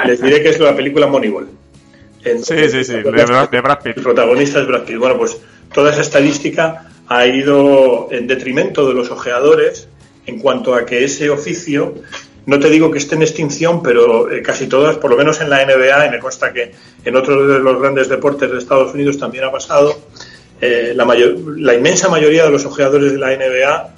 les 0.06 0.22
diré 0.22 0.42
que 0.42 0.50
es 0.50 0.60
la 0.60 0.76
película 0.76 1.08
Moneyball. 1.08 1.48
sí, 2.24 2.70
sí, 2.70 2.84
sí, 2.84 2.94
de 2.94 3.04
Brad, 3.04 3.80
Pitt. 3.84 3.98
El 3.98 4.04
protagonista 4.04 4.62
es 4.62 4.68
Brad 4.68 4.84
Pitt. 4.84 4.98
Bueno, 4.98 5.18
pues 5.18 5.38
toda 5.74 5.92
esa 5.92 6.02
estadística 6.02 6.90
ha 7.08 7.26
ido 7.28 8.08
en 8.12 8.28
detrimento 8.28 8.88
de 8.88 8.94
los 8.94 9.12
ojeadores 9.12 9.88
en 10.26 10.40
cuanto 10.40 10.74
a 10.74 10.86
que 10.86 11.04
ese 11.04 11.30
oficio, 11.30 11.96
no 12.46 12.60
te 12.60 12.70
digo 12.70 12.92
que 12.92 12.98
esté 12.98 13.16
en 13.16 13.22
extinción, 13.22 13.82
pero 13.82 14.32
eh, 14.32 14.42
casi 14.42 14.68
todas, 14.68 14.98
por 14.98 15.12
lo 15.12 15.18
menos 15.18 15.40
en 15.42 15.50
la 15.50 15.66
NBA, 15.66 16.08
y 16.08 16.10
me 16.12 16.20
consta 16.20 16.52
que 16.52 16.72
en 17.06 17.16
otros 17.16 17.48
de 17.48 17.60
los 17.60 17.80
grandes 17.80 18.10
deportes 18.10 18.52
de 18.52 18.58
Estados 18.58 18.94
Unidos 18.94 19.18
también 19.18 19.46
ha 19.46 19.52
pasado, 19.52 19.98
eh, 20.60 20.94
la, 20.96 21.06
mayor, 21.06 21.36
la 21.58 21.74
inmensa 21.74 22.10
mayoría 22.10 22.46
de 22.46 22.52
los 22.52 22.66
ojeadores 22.66 23.12
de 23.14 23.18
la 23.18 23.36
NBA 23.36 23.90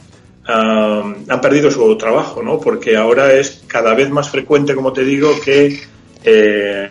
han 0.47 1.41
perdido 1.41 1.71
su 1.71 1.97
trabajo, 1.97 2.43
¿no? 2.43 2.59
Porque 2.59 2.95
ahora 2.95 3.33
es 3.33 3.63
cada 3.65 3.95
vez 3.95 4.11
más 4.11 4.29
frecuente, 4.29 4.75
como 4.75 4.93
te 4.93 5.03
digo, 5.03 5.31
que 5.43 5.79
eh, 6.23 6.89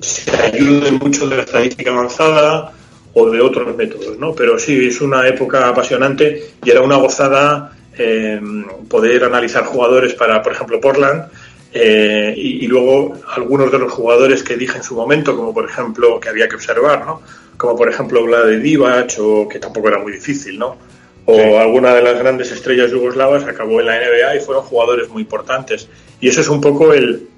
se 0.00 0.30
ayuden 0.30 0.98
mucho 0.98 1.28
de 1.28 1.36
la 1.36 1.42
estadística 1.42 1.90
avanzada 1.90 2.72
o 3.14 3.30
de 3.30 3.40
otros 3.40 3.76
métodos, 3.76 4.18
¿no? 4.18 4.34
Pero 4.34 4.58
sí, 4.58 4.86
es 4.86 5.00
una 5.00 5.26
época 5.28 5.68
apasionante 5.68 6.50
y 6.64 6.70
era 6.70 6.82
una 6.82 6.96
gozada 6.96 7.76
eh, 7.96 8.40
poder 8.88 9.24
analizar 9.24 9.64
jugadores 9.64 10.14
para, 10.14 10.42
por 10.42 10.52
ejemplo, 10.52 10.80
Portland. 10.80 11.24
Eh, 11.72 12.34
y, 12.36 12.64
y, 12.64 12.66
luego 12.66 13.14
algunos 13.36 13.70
de 13.70 13.78
los 13.78 13.92
jugadores 13.92 14.42
que 14.42 14.56
dije 14.56 14.78
en 14.78 14.82
su 14.82 14.96
momento, 14.96 15.36
como 15.36 15.54
por 15.54 15.66
ejemplo 15.66 16.18
que 16.18 16.28
había 16.28 16.48
que 16.48 16.56
observar, 16.56 17.06
¿no? 17.06 17.22
Como 17.56 17.76
por 17.76 17.88
ejemplo 17.88 18.24
Vlade 18.24 18.58
Divac 18.58 19.12
o 19.20 19.48
que 19.48 19.60
tampoco 19.60 19.86
era 19.86 19.98
muy 19.98 20.10
difícil, 20.10 20.58
¿no? 20.58 20.76
o 21.26 21.58
alguna 21.58 21.94
de 21.94 22.02
las 22.02 22.18
grandes 22.18 22.50
estrellas 22.50 22.90
yugoslavas 22.90 23.44
acabó 23.44 23.80
en 23.80 23.86
la 23.86 23.98
NBA 23.98 24.36
y 24.36 24.40
fueron 24.40 24.64
jugadores 24.64 25.08
muy 25.08 25.22
importantes. 25.22 25.88
Y 26.20 26.28
eso 26.28 26.40
es 26.40 26.48
un 26.48 26.60
poco 26.60 26.92
el, 26.92 27.28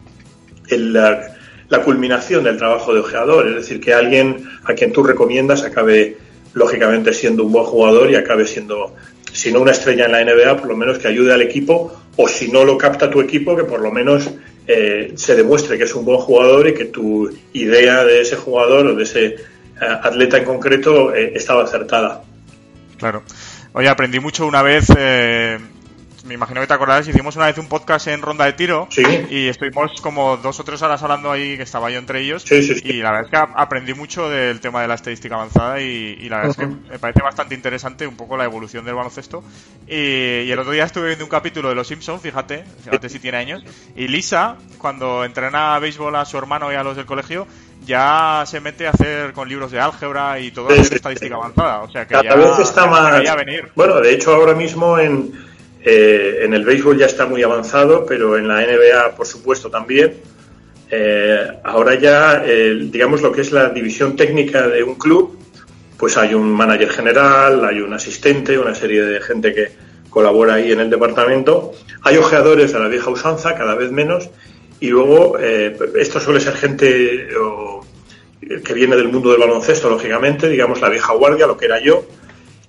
la, 0.69 1.83
culminación 1.85 2.45
del 2.45 2.57
trabajo 2.57 2.95
de 2.95 3.01
ojeador, 3.01 3.49
es 3.49 3.55
decir, 3.57 3.81
que 3.81 3.93
alguien 3.93 4.45
a 4.65 4.75
quien 4.75 4.93
tú 4.93 5.03
recomiendas 5.03 5.63
acabe 5.63 6.17
lógicamente 6.55 7.13
siendo 7.13 7.45
un 7.45 7.53
buen 7.53 7.65
jugador 7.65 8.11
y 8.11 8.15
acabe 8.15 8.47
siendo, 8.47 8.95
si 9.33 9.53
no 9.53 9.61
una 9.61 9.73
estrella 9.73 10.07
en 10.07 10.13
la 10.13 10.25
NBA, 10.25 10.57
por 10.57 10.69
lo 10.69 10.77
menos 10.77 10.99
que 10.99 11.09
ayude 11.09 11.33
al 11.33 11.43
equipo, 11.43 11.93
o 12.17 12.29
si 12.29 12.51
no 12.51 12.65
lo 12.65 12.77
capta 12.77 13.11
tu 13.11 13.21
equipo, 13.21 13.57
que 13.57 13.65
por 13.65 13.81
lo 13.81 13.91
menos 13.91 14.31
eh, 14.67 15.13
se 15.17 15.35
demuestre 15.35 15.79
que 15.79 15.85
es 15.85 15.95
un 15.95 16.05
buen 16.05 16.19
jugador 16.19 16.69
y 16.69 16.75
que 16.75 16.85
tu 16.87 17.31
idea 17.53 18.05
de 18.05 18.21
ese 18.21 18.37
jugador 18.37 18.87
o 18.87 18.95
de 18.95 19.03
ese 19.03 19.25
eh, 19.27 19.37
atleta 19.81 20.39
en 20.39 20.45
concreto 20.45 21.15
eh, 21.15 21.33
estaba 21.35 21.65
acertada. 21.65 22.23
Claro. 22.99 23.23
Oye, 23.73 23.89
aprendí 23.89 24.21
mucho 24.21 24.47
una 24.47 24.63
vez 24.63 24.87
me 26.25 26.35
imagino 26.35 26.61
que 26.61 26.67
te 26.67 26.75
acordarás, 26.75 27.09
hicimos 27.09 27.37
una 27.37 27.47
vez 27.47 27.59
un 27.59 27.69
podcast 27.69 28.07
en 28.07 28.23
Ronda 28.23 28.45
de 28.45 28.53
Tiro 28.53 28.89
y 29.31 29.49
estuvimos 29.49 30.01
como 30.01 30.37
dos 30.37 30.61
o 30.61 30.65
tres 30.65 30.81
horas 30.83 31.03
hablando 31.03 31.31
ahí, 31.31 31.57
que 31.57 31.65
estaba 31.65 31.91
yo 31.91 31.99
entre 31.99 32.21
ellos, 32.21 32.45
y 32.51 33.03
la 33.03 33.11
verdad 33.11 33.25
es 33.25 33.31
que 33.31 33.53
aprendí 33.57 33.95
mucho 33.95 34.29
del 34.29 34.61
tema 34.61 34.83
de 34.83 34.89
la 34.89 34.95
estadística 34.95 35.35
avanzada 35.35 35.81
y, 35.81 36.29
la 36.29 36.37
verdad 36.39 36.51
es 36.51 36.57
que 36.57 36.67
me 36.67 36.99
parece 36.99 37.23
bastante 37.23 37.55
interesante 37.55 38.07
un 38.07 38.17
poco 38.17 38.37
la 38.37 38.45
evolución 38.45 38.85
del 38.85 38.95
baloncesto. 38.95 39.43
Y, 39.87 40.51
el 40.51 40.59
otro 40.59 40.73
día 40.73 40.85
estuve 40.85 41.07
viendo 41.07 41.25
un 41.25 41.31
capítulo 41.31 41.69
de 41.69 41.75
Los 41.75 41.89
Simpsons, 41.89 42.23
fíjate, 42.23 42.65
fíjate 42.85 43.09
si 43.09 43.19
tiene 43.19 43.39
años, 43.39 43.65
y 43.97 44.09
Lisa, 44.09 44.57
cuando 44.79 45.25
entrena 45.25 45.75
a 45.75 45.79
béisbol 45.79 46.15
a 46.17 46.25
su 46.25 46.39
hermano 46.39 46.73
y 46.73 46.77
a 46.77 46.85
los 46.85 46.97
del 46.97 47.07
colegio, 47.07 47.47
ya 47.85 48.45
se 48.47 48.61
mete 48.61 48.87
a 48.87 48.91
hacer 48.91 49.33
con 49.33 49.49
libros 49.49 49.73
de 49.73 49.81
álgebra 49.81 50.39
y 50.39 50.53
todo 50.53 50.69
hacer 50.69 50.95
estadística 50.95 51.35
avanzada. 51.35 51.81
O 51.81 51.91
sea 51.91 52.07
que 52.07 52.15
ya, 52.15 52.37
vez 52.37 52.59
está 52.61 52.87
más... 52.87 53.13
Venir. 53.37 53.71
Bueno, 53.75 54.01
de 54.01 54.15
hecho 54.15 54.35
ahora 54.35 54.55
mismo 54.55 54.99
en 54.99 55.52
eh, 55.85 56.41
en 56.43 56.55
el 56.55 56.65
béisbol 56.65 56.99
ya 56.99 57.07
está 57.07 57.27
muy 57.27 57.43
avanzado, 57.43 58.07
pero 58.07 58.37
en 58.37 58.49
la 58.49 58.61
NBA, 58.63 59.17
por 59.17 59.27
supuesto, 59.27 59.71
también. 59.71 60.15
Eh, 60.91 61.47
ahora 61.65 61.95
ya, 61.99 62.41
digamos, 62.41 63.23
lo 63.23 63.33
que 63.33 63.41
es 63.41 63.53
la 63.53 63.71
división 63.71 64.15
técnica 64.15 64.69
de 64.69 64.83
un 64.83 64.97
club, 64.97 65.39
pues 65.97 66.17
hay 66.17 66.35
un 66.35 66.51
manager 66.53 66.91
general, 66.91 67.65
hay 67.65 67.81
un 67.81 67.93
asistente, 67.93 68.59
una 68.59 68.75
serie 68.75 69.03
de 69.03 69.21
gente 69.21 69.55
que 69.55 69.73
colabora 70.11 70.55
ahí 70.55 70.73
en 70.73 70.81
el 70.81 70.91
departamento. 70.91 71.73
Hay 72.03 72.17
ojeadores 72.17 72.73
de 72.73 72.79
la 72.79 72.89
vieja 72.89 73.11
usanza, 73.11 73.55
cada 73.55 73.75
vez 73.75 73.91
menos, 73.91 74.31
y 74.81 74.89
luego 74.89 75.39
eh, 75.41 75.77
esto 75.97 76.21
suele 76.21 76.41
ser 76.41 76.55
gente 76.55 77.29
que 78.65 78.75
viene 78.75 78.97
del 78.97 79.09
mundo 79.09 79.31
del 79.31 79.41
baloncesto, 79.41 79.89
lógicamente, 79.89 80.49
digamos 80.49 80.81
la 80.81 80.89
vieja 80.89 81.13
guardia, 81.15 81.47
lo 81.47 81.57
que 81.57 81.67
era 81.67 81.81
yo, 81.81 82.05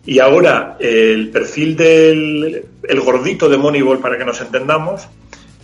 y 0.05 0.19
ahora 0.19 0.75
el 0.79 1.29
perfil 1.29 1.75
del 1.75 2.65
el 2.83 2.99
gordito 2.99 3.47
de 3.47 3.57
Moneyball, 3.57 3.99
para 3.99 4.17
que 4.17 4.25
nos 4.25 4.41
entendamos, 4.41 5.07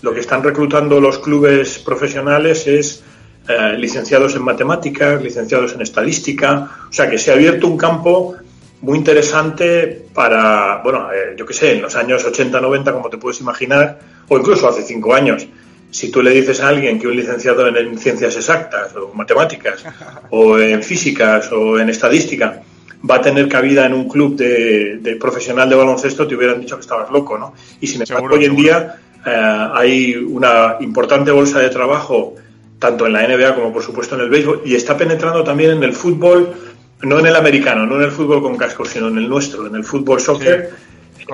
lo 0.02 0.14
que 0.14 0.22
están 0.22 0.42
reclutando 0.44 1.02
los 1.02 1.20
clubes 1.20 1.80
profesionales 1.80 2.66
es 2.68 3.04
eh, 3.48 3.76
licenciados 3.78 4.36
en 4.36 4.44
matemáticas, 4.44 5.22
licenciados 5.22 5.74
en 5.74 5.82
estadística, 5.82 6.70
o 6.90 6.94
sea 6.94 7.10
que 7.10 7.18
se 7.18 7.32
ha 7.32 7.34
abierto 7.34 7.68
un 7.68 7.78
campo 7.78 8.36
muy 8.82 8.98
interesante 8.98 10.06
para, 10.14 10.82
bueno, 10.84 11.10
eh, 11.12 11.36
yo 11.38 11.46
qué 11.46 11.54
sé, 11.54 11.74
en 11.74 11.82
los 11.82 11.96
años 11.96 12.24
80, 12.24 12.62
90, 12.62 12.94
como 12.94 13.10
te 13.10 13.18
puedes 13.18 13.42
imaginar, 13.42 14.00
o 14.30 14.38
incluso 14.38 14.70
hace 14.70 14.84
cinco 14.84 15.14
años. 15.14 15.46
Si 15.92 16.12
tú 16.12 16.22
le 16.22 16.32
dices 16.32 16.62
a 16.62 16.70
alguien 16.70 17.00
que 17.00 17.08
un 17.08 17.16
licenciado 17.16 17.68
en 17.68 17.98
ciencias 17.98 18.36
exactas 18.36 18.96
o 18.96 19.14
matemáticas 19.14 19.84
o 20.30 20.58
en 20.58 20.82
físicas 20.82 21.52
o 21.52 21.78
en 21.80 21.90
estadística 21.90 22.62
va 23.08 23.16
a 23.16 23.22
tener 23.22 23.48
cabida 23.48 23.86
en 23.86 23.94
un 23.94 24.08
club 24.08 24.36
de, 24.36 25.18
profesional 25.20 25.70
de 25.70 25.76
baloncesto, 25.76 26.28
te 26.28 26.36
hubieran 26.36 26.60
dicho 26.60 26.76
que 26.76 26.82
estabas 26.82 27.10
loco, 27.12 27.38
¿no? 27.38 27.54
Y 27.80 27.88
sin 27.88 28.02
embargo, 28.02 28.36
hoy 28.36 28.46
en 28.46 28.56
día 28.56 28.96
eh, 29.26 29.68
hay 29.74 30.16
una 30.16 30.78
importante 30.80 31.32
bolsa 31.32 31.60
de 31.60 31.70
trabajo, 31.70 32.36
tanto 32.78 33.06
en 33.06 33.14
la 33.14 33.28
NBA 33.28 33.56
como 33.56 33.72
por 33.72 33.84
supuesto 33.84 34.16
en 34.16 34.22
el 34.22 34.30
béisbol, 34.30 34.62
y 34.66 34.76
está 34.76 34.98
penetrando 34.98 35.44
también 35.44 35.72
en 35.72 35.84
el 35.84 35.94
fútbol, 35.94 36.54
no 37.02 37.20
en 37.20 37.26
el 37.26 37.36
americano, 37.36 37.86
no 37.86 37.96
en 37.96 38.04
el 38.04 38.12
fútbol 38.12 38.42
con 38.42 38.58
cascos, 38.58 38.90
sino 38.90 39.08
en 39.08 39.18
el 39.18 39.30
nuestro, 39.30 39.68
en 39.68 39.76
el 39.76 39.84
fútbol 39.84 40.20
soccer. 40.20 40.70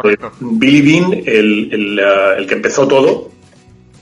Eh, 0.03 0.17
Billy 0.39 0.81
Bean, 0.81 1.13
el, 1.13 1.99
eh, 1.99 2.37
el, 2.37 2.47
que 2.47 2.55
empezó 2.55 2.87
todo, 2.87 3.31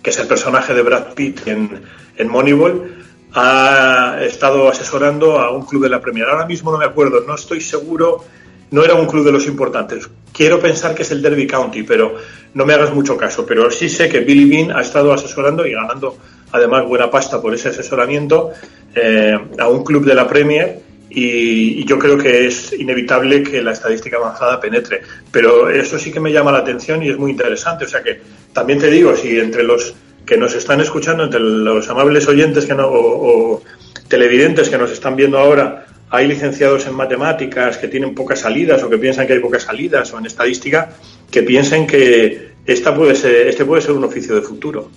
que 0.02 0.10
es 0.10 0.20
el 0.20 0.28
personaje 0.28 0.74
de 0.74 0.82
Brad 0.82 1.14
Pitt 1.14 1.48
en, 1.48 1.82
en 2.18 2.28
Moneyball, 2.28 3.04
ha 3.34 4.18
estado 4.22 4.70
asesorando 4.70 5.40
a 5.40 5.52
un 5.52 5.66
club 5.66 5.84
de 5.84 5.90
la 5.90 6.00
Premier. 6.00 6.28
Ahora 6.28 6.46
mismo 6.46 6.72
no 6.72 6.78
me 6.78 6.86
acuerdo, 6.86 7.24
no 7.26 7.36
estoy 7.36 7.62
seguro, 7.62 8.24
no 8.72 8.84
era 8.84 8.94
un 8.94 9.08
club 9.08 9.26
de 9.26 9.32
los 9.32 9.48
importantes. 9.48 10.10
Quiero 10.32 10.60
pensar 10.60 10.94
que 10.94 11.04
es 11.04 11.12
el 11.12 11.22
Derby 11.22 11.48
County, 11.48 11.84
pero 11.84 12.16
no 12.54 12.66
me 12.66 12.74
hagas 12.74 12.94
mucho 12.94 13.18
caso. 13.18 13.46
Pero 13.46 13.70
sí 13.72 13.90
sé 13.90 14.10
que 14.10 14.20
Billy 14.20 14.46
Bean 14.46 14.78
ha 14.78 14.82
estado 14.82 15.14
asesorando 15.14 15.66
y 15.66 15.74
ganando 15.74 16.18
además 16.52 16.86
buena 16.86 17.10
pasta 17.10 17.42
por 17.42 17.54
ese 17.54 17.70
asesoramiento 17.70 18.52
eh, 18.94 19.38
a 19.58 19.68
un 19.68 19.84
club 19.84 20.06
de 20.06 20.14
la 20.14 20.28
Premier 20.28 20.80
y, 21.10 21.82
y, 21.82 21.86
yo 21.86 22.00
creo 22.00 22.18
que 22.18 22.48
es 22.48 22.74
inevitable 22.74 23.44
que 23.44 23.62
la 23.62 23.72
estadística 23.72 24.18
avanzada 24.18 24.60
penetre. 24.60 25.02
Pero 25.32 25.70
eso 25.70 26.00
sí 26.00 26.12
que 26.12 26.20
me 26.20 26.32
llama 26.32 26.52
la 26.52 26.60
atención 26.60 27.04
y 27.04 27.10
es 27.10 27.18
muy 27.18 27.32
interesante. 27.32 27.86
O 27.86 27.88
sea 27.88 28.02
que 28.04 28.22
también 28.52 28.80
te 28.80 28.90
digo, 28.90 29.16
si 29.16 29.38
entre 29.40 29.64
los 29.64 29.96
que 30.26 30.38
nos 30.38 30.56
están 30.56 30.82
escuchando, 30.82 31.24
entre 31.24 31.40
los 31.40 31.90
amables 31.90 32.28
oyentes 32.28 32.66
que 32.66 32.74
no, 32.74 32.88
o, 32.88 33.62
televidentes 34.08 34.70
que 34.70 34.78
nos 34.78 34.92
están 34.92 35.16
viendo 35.16 35.38
ahora, 35.38 35.86
hay 36.10 36.28
licenciados 36.28 36.86
en 36.86 36.94
matemáticas 36.94 37.78
que 37.78 37.88
tienen 37.88 38.14
pocas 38.14 38.40
salidas 38.40 38.84
o 38.84 38.90
que 38.90 38.98
piensan 38.98 39.26
que 39.26 39.34
hay 39.34 39.40
pocas 39.40 39.64
salidas 39.64 40.14
o 40.14 40.20
en 40.20 40.26
estadística, 40.26 40.90
que 41.32 41.44
piensen 41.44 41.88
que 41.88 42.54
esta 42.66 42.96
puede 42.96 43.16
ser, 43.16 43.48
este 43.48 43.66
puede 43.66 43.82
ser 43.82 43.92
un 43.94 44.04
oficio 44.04 44.36
de 44.36 44.42
futuro. 44.42 44.90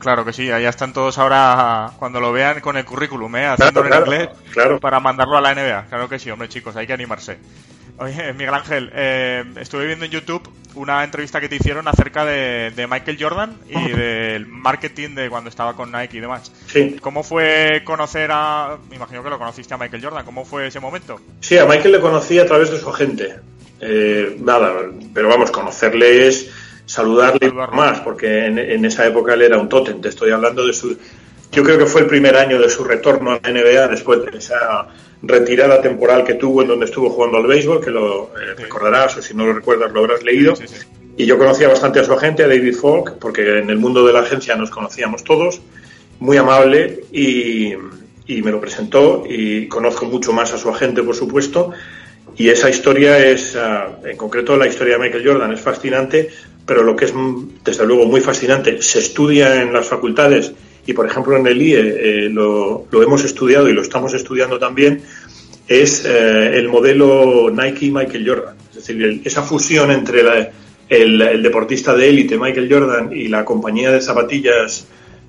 Claro 0.00 0.24
que 0.24 0.32
sí, 0.32 0.50
allá 0.50 0.70
están 0.70 0.94
todos 0.94 1.18
ahora 1.18 1.92
cuando 1.98 2.20
lo 2.20 2.32
vean 2.32 2.60
con 2.60 2.78
el 2.78 2.86
currículum, 2.86 3.36
¿eh? 3.36 3.46
haciéndolo 3.46 3.94
en 3.94 4.00
inglés 4.00 4.28
para 4.80 4.98
mandarlo 4.98 5.36
a 5.36 5.42
la 5.42 5.54
NBA. 5.54 5.86
Claro 5.90 6.08
que 6.08 6.18
sí, 6.18 6.30
hombre, 6.30 6.48
chicos, 6.48 6.74
hay 6.74 6.86
que 6.86 6.94
animarse. 6.94 7.36
Oye, 7.98 8.32
Miguel 8.32 8.54
Ángel, 8.54 8.90
eh, 8.94 9.44
estuve 9.60 9.84
viendo 9.84 10.06
en 10.06 10.10
YouTube 10.10 10.50
una 10.74 11.04
entrevista 11.04 11.38
que 11.38 11.50
te 11.50 11.56
hicieron 11.56 11.86
acerca 11.86 12.24
de, 12.24 12.86
Michael 12.90 13.18
Jordan 13.20 13.58
y 13.68 13.90
del 13.90 14.46
marketing 14.46 15.14
de 15.16 15.28
cuando 15.28 15.50
estaba 15.50 15.76
con 15.76 15.92
Nike 15.92 16.16
y 16.16 16.20
demás. 16.20 16.50
Sí. 16.66 16.96
¿Cómo 17.02 17.22
fue 17.22 17.82
conocer 17.84 18.30
a... 18.32 18.78
Me 18.88 18.96
imagino 18.96 19.22
que 19.22 19.28
lo 19.28 19.38
conociste 19.38 19.74
a 19.74 19.76
Michael 19.76 20.02
Jordan. 20.02 20.24
¿Cómo 20.24 20.46
fue 20.46 20.68
ese 20.68 20.80
momento? 20.80 21.20
Sí, 21.40 21.58
a 21.58 21.66
Michael 21.66 21.92
le 21.92 22.00
conocí 22.00 22.38
a 22.38 22.46
través 22.46 22.70
de 22.70 22.78
su 22.78 22.88
agente. 22.88 23.36
Eh, 23.82 24.36
nada, 24.40 24.72
pero 25.12 25.28
vamos, 25.28 25.50
conocerle 25.50 26.26
es 26.26 26.50
saludarle 26.90 27.52
más, 27.52 28.00
porque 28.00 28.46
en, 28.46 28.58
en, 28.58 28.84
esa 28.84 29.06
época 29.06 29.34
él 29.34 29.42
era 29.42 29.58
un 29.58 29.68
tótem. 29.68 30.00
Te 30.00 30.08
estoy 30.08 30.32
hablando 30.32 30.66
de 30.66 30.72
su... 30.72 30.96
Yo 31.52 31.62
creo 31.62 31.78
que 31.78 31.86
fue 31.86 32.00
el 32.00 32.08
primer 32.08 32.36
año 32.36 32.60
de 32.60 32.68
su 32.68 32.82
retorno 32.82 33.30
a 33.30 33.40
la 33.40 33.50
NBA 33.50 33.86
después 33.86 34.24
de 34.24 34.36
esa 34.36 34.88
retirada 35.22 35.80
temporal 35.80 36.24
que 36.24 36.34
tuvo 36.34 36.62
en 36.62 36.68
donde 36.68 36.86
estuvo 36.86 37.08
jugando 37.10 37.38
al 37.38 37.46
béisbol, 37.46 37.80
que 37.80 37.90
lo 37.90 38.32
eh, 38.36 38.54
recordarás 38.56 39.16
o 39.16 39.22
si 39.22 39.34
no 39.34 39.46
lo 39.46 39.52
recuerdas 39.52 39.92
lo 39.92 40.00
habrás 40.00 40.24
leído. 40.24 40.54
y 41.16 41.26
yo 41.26 41.38
conocía 41.38 41.68
bastante 41.68 42.00
a 42.00 42.04
su 42.04 42.12
agente, 42.12 42.42
a 42.42 42.48
David 42.48 42.74
Falk, 42.74 43.18
porque 43.18 43.58
en 43.58 43.70
el 43.70 43.78
mundo 43.78 44.04
de 44.04 44.12
la 44.12 44.20
agencia 44.20 44.56
nos 44.56 44.70
conocíamos 44.70 45.22
todos, 45.22 45.60
muy 46.18 46.38
amable 46.38 47.04
y, 47.12 47.72
y 48.26 48.42
me 48.42 48.50
lo 48.50 48.60
presentó 48.60 49.22
y 49.28 49.68
conozco 49.68 50.06
mucho 50.06 50.32
más 50.32 50.52
a 50.54 50.58
su 50.58 50.68
agente, 50.68 51.04
por 51.04 51.14
supuesto. 51.14 51.72
Y 52.36 52.48
esa 52.48 52.70
historia 52.70 53.18
es, 53.18 53.54
ah, 53.56 53.98
en 54.04 54.16
concreto 54.16 54.56
la 54.56 54.66
historia 54.66 54.94
de 54.94 55.00
Michael 55.00 55.26
Jordan, 55.26 55.52
es 55.52 55.60
fascinante, 55.60 56.30
pero 56.66 56.82
lo 56.82 56.96
que 56.96 57.06
es 57.06 57.14
desde 57.64 57.86
luego 57.86 58.06
muy 58.06 58.20
fascinante, 58.20 58.80
se 58.82 58.98
estudia 58.98 59.62
en 59.62 59.72
las 59.72 59.86
facultades 59.86 60.52
y 60.86 60.92
por 60.92 61.06
ejemplo 61.06 61.36
en 61.36 61.46
el 61.46 61.60
IE 61.60 61.78
eh, 61.78 62.28
lo, 62.30 62.86
hemos 62.92 63.24
estudiado 63.24 63.68
y 63.68 63.72
lo 63.72 63.82
estamos 63.82 64.14
estudiando 64.14 64.58
también, 64.58 65.02
es 65.68 66.04
eh, 66.04 66.58
el 66.58 66.68
modelo 66.68 67.50
Nike 67.50 67.90
Michael 67.90 68.28
Jordan. 68.28 68.56
Es 68.70 68.86
decir, 68.86 69.22
esa 69.24 69.42
fusión 69.42 69.90
entre 69.90 70.52
el, 70.88 71.42
deportista 71.42 71.94
de 71.94 72.08
élite 72.08 72.38
Michael 72.38 72.72
Jordan 72.72 73.12
y 73.12 73.28
la 73.28 73.44
compañía 73.44 73.90
de 73.92 74.00
zapatillas, 74.00 74.86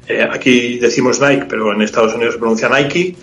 eh, 0.08 0.28
aquí 0.30 0.80
decimos 0.80 1.22
Nike, 1.22 1.46
pero 1.48 1.74
en 1.74 1.82
Estados 1.82 2.16
Unidos 2.16 2.34
se 2.36 2.40
pronuncia 2.40 2.70
Nike, 2.70 3.16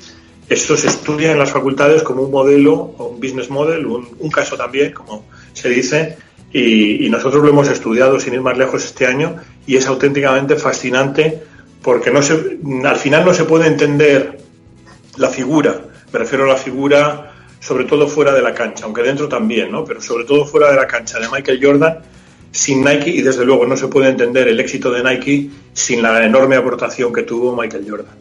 esto 0.48 0.76
se 0.76 0.86
estudia 0.88 1.32
en 1.32 1.38
las 1.38 1.50
facultades 1.50 2.02
como 2.02 2.22
un 2.22 2.30
modelo, 2.30 2.94
un 2.98 3.20
business 3.20 3.50
model, 3.50 3.84
un, 3.86 4.30
caso 4.30 4.56
también, 4.56 4.92
como 4.92 5.26
se 5.52 5.68
dice, 5.68 6.16
y, 6.52 7.06
y, 7.06 7.10
nosotros 7.10 7.42
lo 7.42 7.50
hemos 7.50 7.68
estudiado 7.68 8.18
sin 8.18 8.34
ir 8.34 8.40
más 8.40 8.56
lejos 8.56 8.84
este 8.84 9.06
año 9.06 9.36
y 9.66 9.76
es 9.76 9.86
auténticamente 9.86 10.56
fascinante 10.56 11.42
porque 11.82 12.10
no 12.10 12.22
se, 12.22 12.58
al 12.84 12.96
final 12.96 13.24
no 13.24 13.34
se 13.34 13.44
puede 13.44 13.66
entender 13.66 14.38
la 15.16 15.28
figura, 15.28 15.80
me 16.12 16.18
refiero 16.18 16.44
a 16.44 16.48
la 16.48 16.56
figura 16.56 17.32
sobre 17.60 17.84
todo 17.84 18.06
fuera 18.08 18.32
de 18.32 18.42
la 18.42 18.54
cancha, 18.54 18.84
aunque 18.84 19.02
dentro 19.02 19.28
también, 19.28 19.70
¿no? 19.70 19.84
pero 19.84 20.00
sobre 20.00 20.24
todo 20.24 20.44
fuera 20.44 20.70
de 20.70 20.76
la 20.76 20.86
cancha 20.86 21.18
de 21.18 21.28
Michael 21.28 21.60
Jordan 21.62 21.98
sin 22.50 22.82
Nike 22.82 23.10
y 23.10 23.22
desde 23.22 23.44
luego 23.44 23.66
no 23.66 23.76
se 23.76 23.88
puede 23.88 24.08
entender 24.08 24.48
el 24.48 24.58
éxito 24.60 24.90
de 24.90 25.02
Nike 25.02 25.50
sin 25.74 26.02
la 26.02 26.24
enorme 26.24 26.56
aportación 26.56 27.12
que 27.12 27.22
tuvo 27.22 27.54
Michael 27.54 27.86
Jordan. 27.88 28.14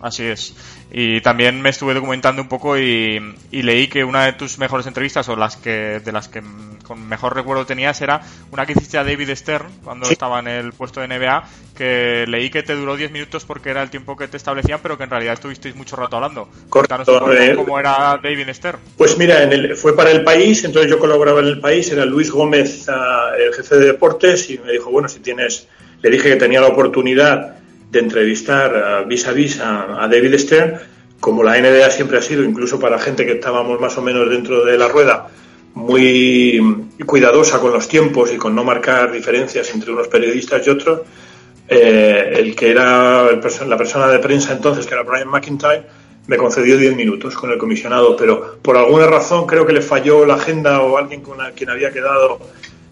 Así 0.00 0.24
es. 0.24 0.54
Y 0.90 1.20
también 1.22 1.60
me 1.60 1.70
estuve 1.70 1.94
documentando 1.94 2.40
un 2.42 2.48
poco 2.48 2.78
y, 2.78 3.20
leí 3.50 3.88
que 3.88 4.04
una 4.04 4.26
de 4.26 4.32
tus 4.34 4.58
mejores 4.58 4.86
entrevistas, 4.86 5.28
o 5.28 5.36
las 5.36 5.56
que 5.56 6.00
de 6.04 6.12
las 6.12 6.28
que 6.28 6.42
con 6.84 7.08
mejor 7.08 7.34
recuerdo 7.34 7.66
tenías, 7.66 8.00
era 8.02 8.20
una 8.52 8.66
que 8.66 8.72
hiciste 8.72 8.98
a 8.98 9.04
David 9.04 9.30
Stern 9.34 9.66
cuando 9.82 10.08
estaba 10.08 10.38
en 10.38 10.48
el 10.48 10.72
puesto 10.72 11.00
de 11.00 11.08
NBA, 11.08 11.44
que 11.76 12.24
leí 12.28 12.50
que 12.50 12.62
te 12.62 12.74
duró 12.74 12.96
10 12.96 13.10
minutos 13.10 13.44
porque 13.44 13.70
era 13.70 13.82
el 13.82 13.90
tiempo 13.90 14.16
que 14.16 14.28
te 14.28 14.36
establecían, 14.36 14.80
pero 14.82 14.96
que 14.96 15.04
en 15.04 15.10
realidad 15.10 15.34
estuvisteis 15.34 15.74
mucho 15.74 15.96
rato 15.96 16.16
hablando. 16.16 16.48
Cortanos 16.68 17.08
cómo 17.56 17.78
era 17.78 18.20
David 18.22 18.50
Stern. 18.52 18.78
Pues 18.96 19.18
mira, 19.18 19.42
en 19.42 19.52
el, 19.52 19.76
fue 19.76 19.96
para 19.96 20.10
el 20.10 20.22
país, 20.22 20.62
entonces 20.64 20.90
yo 20.90 20.98
colaboraba 20.98 21.40
en 21.40 21.46
el 21.46 21.60
país, 21.60 21.90
era 21.90 22.04
Luis 22.04 22.30
Gómez, 22.30 22.88
ah, 22.88 23.32
el 23.38 23.52
jefe 23.54 23.76
de 23.76 23.86
deportes, 23.86 24.50
y 24.50 24.58
me 24.58 24.72
dijo, 24.72 24.90
bueno, 24.90 25.08
si 25.08 25.20
tienes 25.20 25.66
le 26.04 26.10
dije 26.10 26.28
que 26.28 26.36
tenía 26.36 26.60
la 26.60 26.66
oportunidad 26.66 27.56
de 27.94 28.00
entrevistar 28.00 29.06
vis 29.06 29.26
a 29.26 29.32
vis 29.32 29.60
a, 29.60 30.06
David 30.10 30.36
Stern, 30.38 30.74
como 31.20 31.42
la 31.42 31.58
NBA 31.58 31.90
siempre 31.90 32.18
ha 32.18 32.22
sido, 32.22 32.44
incluso 32.44 32.78
para 32.78 32.98
gente 32.98 33.24
que 33.24 33.32
estábamos 33.32 33.80
más 33.80 33.96
o 33.96 34.02
menos 34.02 34.28
dentro 34.28 34.64
de 34.64 34.76
la 34.76 34.88
rueda, 34.88 35.28
muy 35.74 36.86
cuidadosa 37.06 37.60
con 37.60 37.72
los 37.72 37.88
tiempos 37.88 38.32
y 38.32 38.36
con 38.36 38.54
no 38.54 38.62
marcar 38.64 39.10
diferencias 39.10 39.72
entre 39.72 39.92
unos 39.92 40.08
periodistas 40.08 40.66
y 40.66 40.70
otros, 40.70 41.00
eh, 41.68 42.34
el 42.36 42.54
que 42.54 42.70
era 42.70 43.30
la 43.32 43.76
persona 43.78 44.08
de 44.08 44.18
prensa 44.18 44.52
entonces, 44.52 44.86
que 44.86 44.94
era 44.94 45.02
Brian 45.02 45.28
McIntyre, 45.28 45.84
me 46.26 46.36
concedió 46.36 46.76
10 46.76 46.96
minutos 46.96 47.34
con 47.34 47.50
el 47.50 47.58
comisionado, 47.58 48.16
pero 48.16 48.58
por 48.60 48.76
alguna 48.76 49.06
razón 49.06 49.46
creo 49.46 49.66
que 49.66 49.72
le 49.72 49.82
falló 49.82 50.26
la 50.26 50.34
agenda 50.34 50.80
o 50.80 50.98
alguien 50.98 51.22
con 51.22 51.38
quien 51.54 51.70
había 51.70 51.90
quedado 51.92 52.38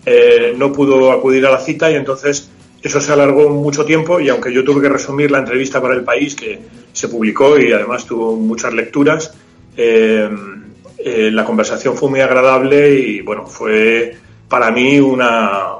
eh, 0.04 0.54
no 0.56 0.72
pudo 0.72 1.12
acudir 1.12 1.46
a 1.46 1.50
la 1.50 1.58
cita 1.58 1.90
y 1.90 1.94
entonces 1.94 2.50
eso 2.82 3.00
se 3.00 3.12
alargó 3.12 3.48
mucho 3.48 3.84
tiempo 3.84 4.18
y 4.18 4.28
aunque 4.28 4.52
yo 4.52 4.64
tuve 4.64 4.82
que 4.82 4.88
resumir 4.88 5.30
la 5.30 5.38
entrevista 5.38 5.80
para 5.80 5.94
el 5.94 6.02
país 6.02 6.34
que 6.34 6.58
se 6.92 7.08
publicó 7.08 7.58
y 7.58 7.72
además 7.72 8.04
tuvo 8.06 8.36
muchas 8.36 8.74
lecturas, 8.74 9.32
eh, 9.76 10.28
eh, 10.98 11.30
la 11.30 11.44
conversación 11.44 11.96
fue 11.96 12.10
muy 12.10 12.20
agradable 12.20 12.90
y 12.98 13.20
bueno, 13.20 13.46
fue 13.46 14.16
para 14.48 14.70
mí 14.72 14.98
una, 14.98 15.74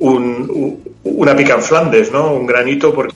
un, 0.00 0.82
una 1.04 1.36
pica 1.36 1.54
en 1.54 1.62
Flandes, 1.62 2.10
¿no? 2.10 2.34
Un 2.34 2.46
granito 2.46 2.92
porque 2.92 3.14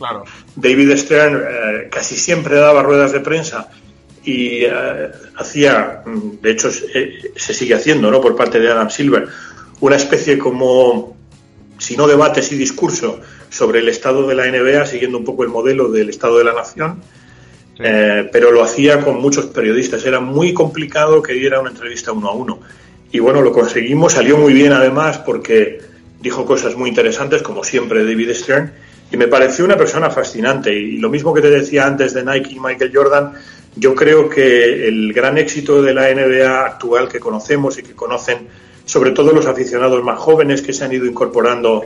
David 0.54 0.96
Stern 0.96 1.36
eh, 1.36 1.88
casi 1.90 2.16
siempre 2.16 2.56
daba 2.56 2.82
ruedas 2.82 3.12
de 3.12 3.20
prensa 3.20 3.68
y 4.24 4.64
hacía, 5.36 6.02
de 6.04 6.50
hecho 6.50 6.70
se 6.70 7.54
sigue 7.54 7.74
haciendo, 7.74 8.10
¿no? 8.10 8.20
Por 8.20 8.36
parte 8.36 8.60
de 8.60 8.70
Adam 8.70 8.90
Silver, 8.90 9.26
una 9.80 9.96
especie 9.96 10.38
como 10.38 11.16
si 11.80 11.96
no 11.96 12.06
debates 12.06 12.52
y 12.52 12.56
discurso 12.56 13.20
sobre 13.48 13.78
el 13.78 13.88
estado 13.88 14.26
de 14.28 14.34
la 14.34 14.46
NBA, 14.46 14.84
siguiendo 14.84 15.16
un 15.16 15.24
poco 15.24 15.44
el 15.44 15.48
modelo 15.48 15.90
del 15.90 16.10
estado 16.10 16.36
de 16.36 16.44
la 16.44 16.52
nación, 16.52 17.00
eh, 17.78 18.28
pero 18.30 18.52
lo 18.52 18.62
hacía 18.62 19.00
con 19.00 19.20
muchos 19.20 19.46
periodistas. 19.46 20.04
Era 20.04 20.20
muy 20.20 20.52
complicado 20.52 21.22
que 21.22 21.32
diera 21.32 21.58
una 21.58 21.70
entrevista 21.70 22.12
uno 22.12 22.28
a 22.28 22.34
uno. 22.34 22.60
Y 23.10 23.18
bueno, 23.18 23.40
lo 23.40 23.50
conseguimos, 23.50 24.12
salió 24.12 24.36
muy 24.36 24.52
bien 24.52 24.72
además 24.72 25.18
porque 25.18 25.80
dijo 26.20 26.44
cosas 26.44 26.76
muy 26.76 26.90
interesantes, 26.90 27.42
como 27.42 27.64
siempre 27.64 28.04
David 28.04 28.34
Stern, 28.34 28.72
y 29.10 29.16
me 29.16 29.26
pareció 29.26 29.64
una 29.64 29.78
persona 29.78 30.10
fascinante. 30.10 30.74
Y 30.74 30.98
lo 30.98 31.08
mismo 31.08 31.32
que 31.32 31.40
te 31.40 31.48
decía 31.48 31.86
antes 31.86 32.12
de 32.12 32.22
Nike 32.22 32.56
y 32.56 32.60
Michael 32.60 32.92
Jordan, 32.94 33.32
yo 33.74 33.94
creo 33.94 34.28
que 34.28 34.86
el 34.86 35.14
gran 35.14 35.38
éxito 35.38 35.80
de 35.80 35.94
la 35.94 36.12
NBA 36.12 36.66
actual 36.66 37.08
que 37.08 37.18
conocemos 37.18 37.78
y 37.78 37.82
que 37.82 37.94
conocen 37.94 38.48
sobre 38.90 39.12
todo 39.12 39.30
los 39.30 39.46
aficionados 39.46 40.02
más 40.02 40.18
jóvenes 40.18 40.62
que 40.62 40.72
se 40.72 40.84
han 40.84 40.92
ido 40.92 41.06
incorporando 41.06 41.84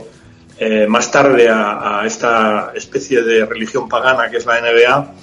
eh, 0.57 0.87
más 0.87 1.11
tarde 1.11 1.47
a, 1.47 2.01
esta 2.03 2.71
especie 2.73 3.21
de 3.21 3.45
religión 3.45 3.87
pagana 3.87 4.31
que 4.31 4.37
es 4.37 4.45
la 4.47 4.59
NBA, 4.59 5.13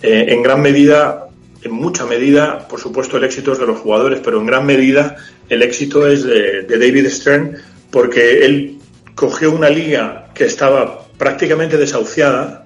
eh, 0.00 0.24
en 0.28 0.42
gran 0.42 0.62
medida, 0.62 1.28
en 1.62 1.72
mucha 1.72 2.06
medida, 2.06 2.66
por 2.66 2.80
supuesto 2.80 3.18
el 3.18 3.24
éxito 3.24 3.52
es 3.52 3.58
de 3.58 3.66
los 3.66 3.80
jugadores, 3.80 4.20
pero 4.24 4.40
en 4.40 4.46
gran 4.46 4.64
medida 4.64 5.16
el 5.50 5.60
éxito 5.60 6.06
es 6.06 6.24
de, 6.24 6.62
David 6.62 7.06
Stern 7.10 7.58
porque 7.90 8.46
él 8.46 8.78
cogió 9.14 9.50
una 9.50 9.68
liga 9.68 10.28
que 10.32 10.46
estaba 10.46 11.06
prácticamente 11.18 11.76
desahuciada, 11.76 12.64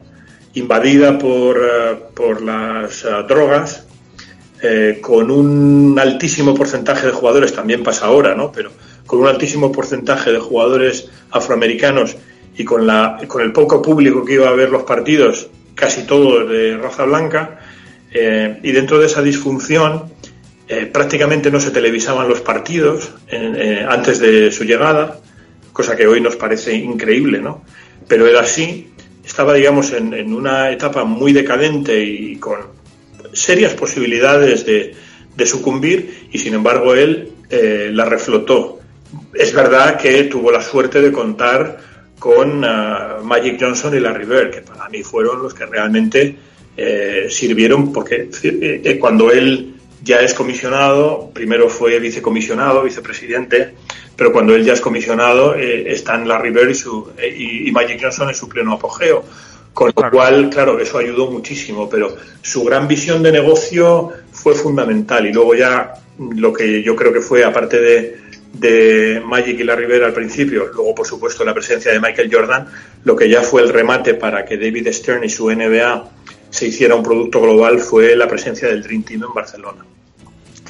invadida 0.54 1.18
por, 1.18 1.58
eh, 1.58 1.96
por 2.14 2.40
las 2.40 3.04
drogas, 3.26 3.88
eh, 4.62 4.98
con 5.00 5.30
un 5.30 5.98
altísimo 5.98 6.54
porcentaje 6.54 7.06
de 7.06 7.12
jugadores, 7.12 7.54
también 7.54 7.82
pasa 7.82 8.06
ahora, 8.06 8.34
¿no? 8.34 8.52
Pero 8.52 8.70
con 9.06 9.20
un 9.20 9.26
altísimo 9.26 9.72
porcentaje 9.72 10.32
de 10.32 10.38
jugadores 10.38 11.08
afroamericanos 11.30 12.16
y 12.56 12.64
con, 12.64 12.86
la, 12.86 13.18
con 13.26 13.40
el 13.40 13.52
poco 13.52 13.80
público 13.80 14.22
que 14.22 14.34
iba 14.34 14.48
a 14.48 14.52
ver 14.52 14.68
los 14.68 14.82
partidos, 14.82 15.48
casi 15.74 16.02
todo 16.02 16.44
de 16.44 16.76
raza 16.76 17.04
blanca, 17.04 17.58
eh, 18.12 18.60
y 18.62 18.72
dentro 18.72 18.98
de 18.98 19.06
esa 19.06 19.22
disfunción 19.22 20.12
eh, 20.68 20.84
prácticamente 20.84 21.50
no 21.50 21.58
se 21.58 21.70
televisaban 21.70 22.28
los 22.28 22.42
partidos 22.42 23.12
antes 23.88 24.18
de 24.18 24.52
su 24.52 24.64
llegada, 24.64 25.20
cosa 25.72 25.96
que 25.96 26.06
hoy 26.06 26.20
nos 26.20 26.36
parece 26.36 26.74
increíble, 26.74 27.40
¿no? 27.40 27.64
Pero 28.06 28.26
era 28.26 28.40
así, 28.40 28.92
estaba, 29.24 29.54
digamos, 29.54 29.92
en 29.92 30.34
una 30.34 30.70
etapa 30.70 31.04
muy 31.04 31.32
decadente 31.32 32.04
y 32.04 32.36
con 32.36 32.79
serias 33.32 33.74
posibilidades 33.74 34.64
de, 34.66 34.94
sucumbir 35.46 36.28
y 36.32 36.38
sin 36.38 36.52
embargo 36.52 36.94
él 36.94 37.32
eh, 37.48 37.88
la 37.92 38.04
reflotó. 38.04 38.78
Es 39.32 39.54
verdad 39.54 39.98
que 39.98 40.24
tuvo 40.24 40.52
la 40.52 40.60
suerte 40.60 41.00
de 41.00 41.10
contar 41.10 41.78
con 42.18 42.62
uh, 42.62 43.24
Magic 43.24 43.56
Johnson 43.58 43.96
y 43.96 44.00
Larry 44.00 44.26
Bird, 44.26 44.50
que 44.50 44.60
para 44.60 44.86
mí 44.90 45.02
fueron 45.02 45.42
los 45.42 45.54
que 45.54 45.64
realmente 45.64 46.36
eh, 46.76 47.28
sirvieron, 47.30 47.90
porque 47.90 48.28
eh, 48.42 48.98
cuando 49.00 49.32
él 49.32 49.76
ya 50.02 50.20
es 50.20 50.34
comisionado, 50.34 51.30
primero 51.32 51.70
fue 51.70 51.98
vicecomisionado, 51.98 52.82
vicepresidente, 52.82 53.74
pero 54.14 54.32
cuando 54.32 54.54
él 54.54 54.62
ya 54.62 54.74
es 54.74 54.82
comisionado 54.82 55.54
están 55.54 56.28
Larry 56.28 56.50
Bird 56.50 56.70
y, 56.70 56.74
su, 56.74 57.10
y 57.18 57.70
Magic 57.72 57.98
Johnson 58.02 58.28
en 58.28 58.34
su 58.34 58.46
pleno 58.46 58.74
apogeo. 58.74 59.24
Con 59.80 60.04
lo 60.04 60.10
cual, 60.10 60.50
claro, 60.50 60.78
eso 60.78 60.98
ayudó 60.98 61.30
muchísimo, 61.30 61.88
pero 61.88 62.14
su 62.42 62.62
gran 62.64 62.86
visión 62.86 63.22
de 63.22 63.32
negocio 63.32 64.12
fue 64.30 64.54
fundamental. 64.54 65.26
Y 65.26 65.32
luego 65.32 65.54
ya 65.54 65.94
lo 66.18 66.52
que 66.52 66.82
yo 66.82 66.94
creo 66.94 67.14
que 67.14 67.22
fue, 67.22 67.44
aparte 67.44 67.80
de, 67.80 68.18
de 68.52 69.22
Magic 69.24 69.58
y 69.58 69.64
la 69.64 69.74
Rivera 69.74 70.04
al 70.04 70.12
principio, 70.12 70.66
luego 70.74 70.94
por 70.94 71.06
supuesto 71.06 71.46
la 71.46 71.54
presencia 71.54 71.92
de 71.92 71.98
Michael 71.98 72.28
Jordan, 72.30 72.66
lo 73.04 73.16
que 73.16 73.30
ya 73.30 73.40
fue 73.40 73.62
el 73.62 73.70
remate 73.70 74.12
para 74.12 74.44
que 74.44 74.58
David 74.58 74.88
Stern 74.92 75.24
y 75.24 75.30
su 75.30 75.50
NBA 75.50 76.10
se 76.50 76.66
hiciera 76.66 76.94
un 76.94 77.02
producto 77.02 77.40
global 77.40 77.78
fue 77.78 78.14
la 78.16 78.28
presencia 78.28 78.68
del 78.68 78.82
Dream 78.82 79.02
Team 79.02 79.24
en 79.24 79.32
Barcelona. 79.32 79.82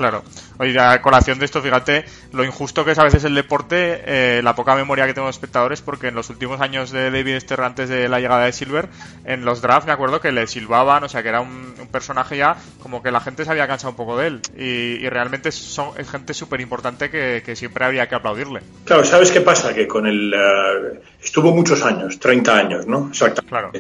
Claro. 0.01 0.23
Oye, 0.57 0.81
a 0.81 1.03
colación 1.03 1.39
de 1.39 1.45
esto, 1.45 1.61
fíjate 1.61 2.07
lo 2.33 2.43
injusto 2.43 2.87
que 2.87 2.93
es 2.93 2.99
a 2.99 3.05
veces 3.05 3.25
el 3.25 3.35
deporte, 3.35 4.03
eh, 4.07 4.41
la 4.43 4.55
poca 4.55 4.75
memoria 4.75 5.07
que 5.07 5.13
tengo 5.13 5.27
de 5.27 5.33
espectadores, 5.33 5.83
porque 5.83 6.09
en 6.09 6.15
los 6.15 6.31
últimos 6.31 6.61
años 6.63 6.91
de 6.91 7.11
David 7.11 7.39
Stern, 7.41 7.65
antes 7.65 7.91
de 7.91 8.09
la 8.09 8.19
llegada 8.19 8.47
de 8.47 8.53
Silver, 8.53 8.89
en 9.27 9.45
los 9.45 9.61
drafts 9.61 9.87
me 9.87 9.93
acuerdo 9.93 10.23
que 10.23 10.33
le 10.33 10.47
silbaban, 10.47 11.05
o 11.05 11.09
sea, 11.09 11.23
que 11.23 11.29
era 11.29 11.43
un, 11.43 11.75
personaje 11.93 12.37
ya 12.37 12.57
como 12.83 13.03
que 13.03 13.11
la 13.11 13.21
gente 13.21 13.45
se 13.45 13.51
había 13.51 13.67
cansado 13.67 13.91
un 13.91 13.97
poco 13.97 14.17
de 14.17 14.29
él. 14.29 14.41
Y, 14.57 15.09
realmente 15.09 15.51
son, 15.53 15.91
es 15.99 16.09
gente 16.09 16.33
súper 16.33 16.61
importante 16.61 17.11
que, 17.11 17.57
siempre 17.57 17.85
habría 17.85 18.09
que 18.09 18.15
aplaudirle. 18.15 18.61
Claro, 18.85 19.05
¿sabes 19.05 19.31
qué 19.31 19.43
pasa? 19.43 19.75
Que 19.75 19.87
con 19.87 20.07
el. 20.07 20.33
Eh, 20.33 21.01
estuvo 21.23 21.53
muchos 21.53 21.85
años, 21.85 22.19
30 22.19 22.57
años, 22.57 22.87
¿no? 22.87 23.09
Exacto. 23.09 23.43
Claro. 23.43 23.73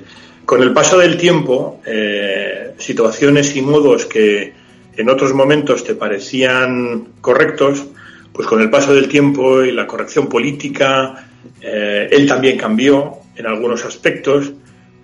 Con 0.44 0.60
el 0.62 0.72
paso 0.72 0.98
del 0.98 1.16
tiempo, 1.16 1.80
eh, 1.86 2.74
situaciones 2.78 3.54
y 3.54 3.62
modos 3.62 4.06
que 4.06 4.59
en 5.00 5.08
otros 5.08 5.32
momentos 5.32 5.82
te 5.84 5.94
parecían 5.94 7.08
correctos, 7.20 7.86
pues 8.32 8.46
con 8.46 8.60
el 8.60 8.70
paso 8.70 8.94
del 8.94 9.08
tiempo 9.08 9.62
y 9.62 9.72
la 9.72 9.86
corrección 9.86 10.28
política, 10.28 11.26
eh, 11.60 12.08
él 12.10 12.26
también 12.26 12.58
cambió 12.58 13.18
en 13.34 13.46
algunos 13.46 13.84
aspectos, 13.84 14.52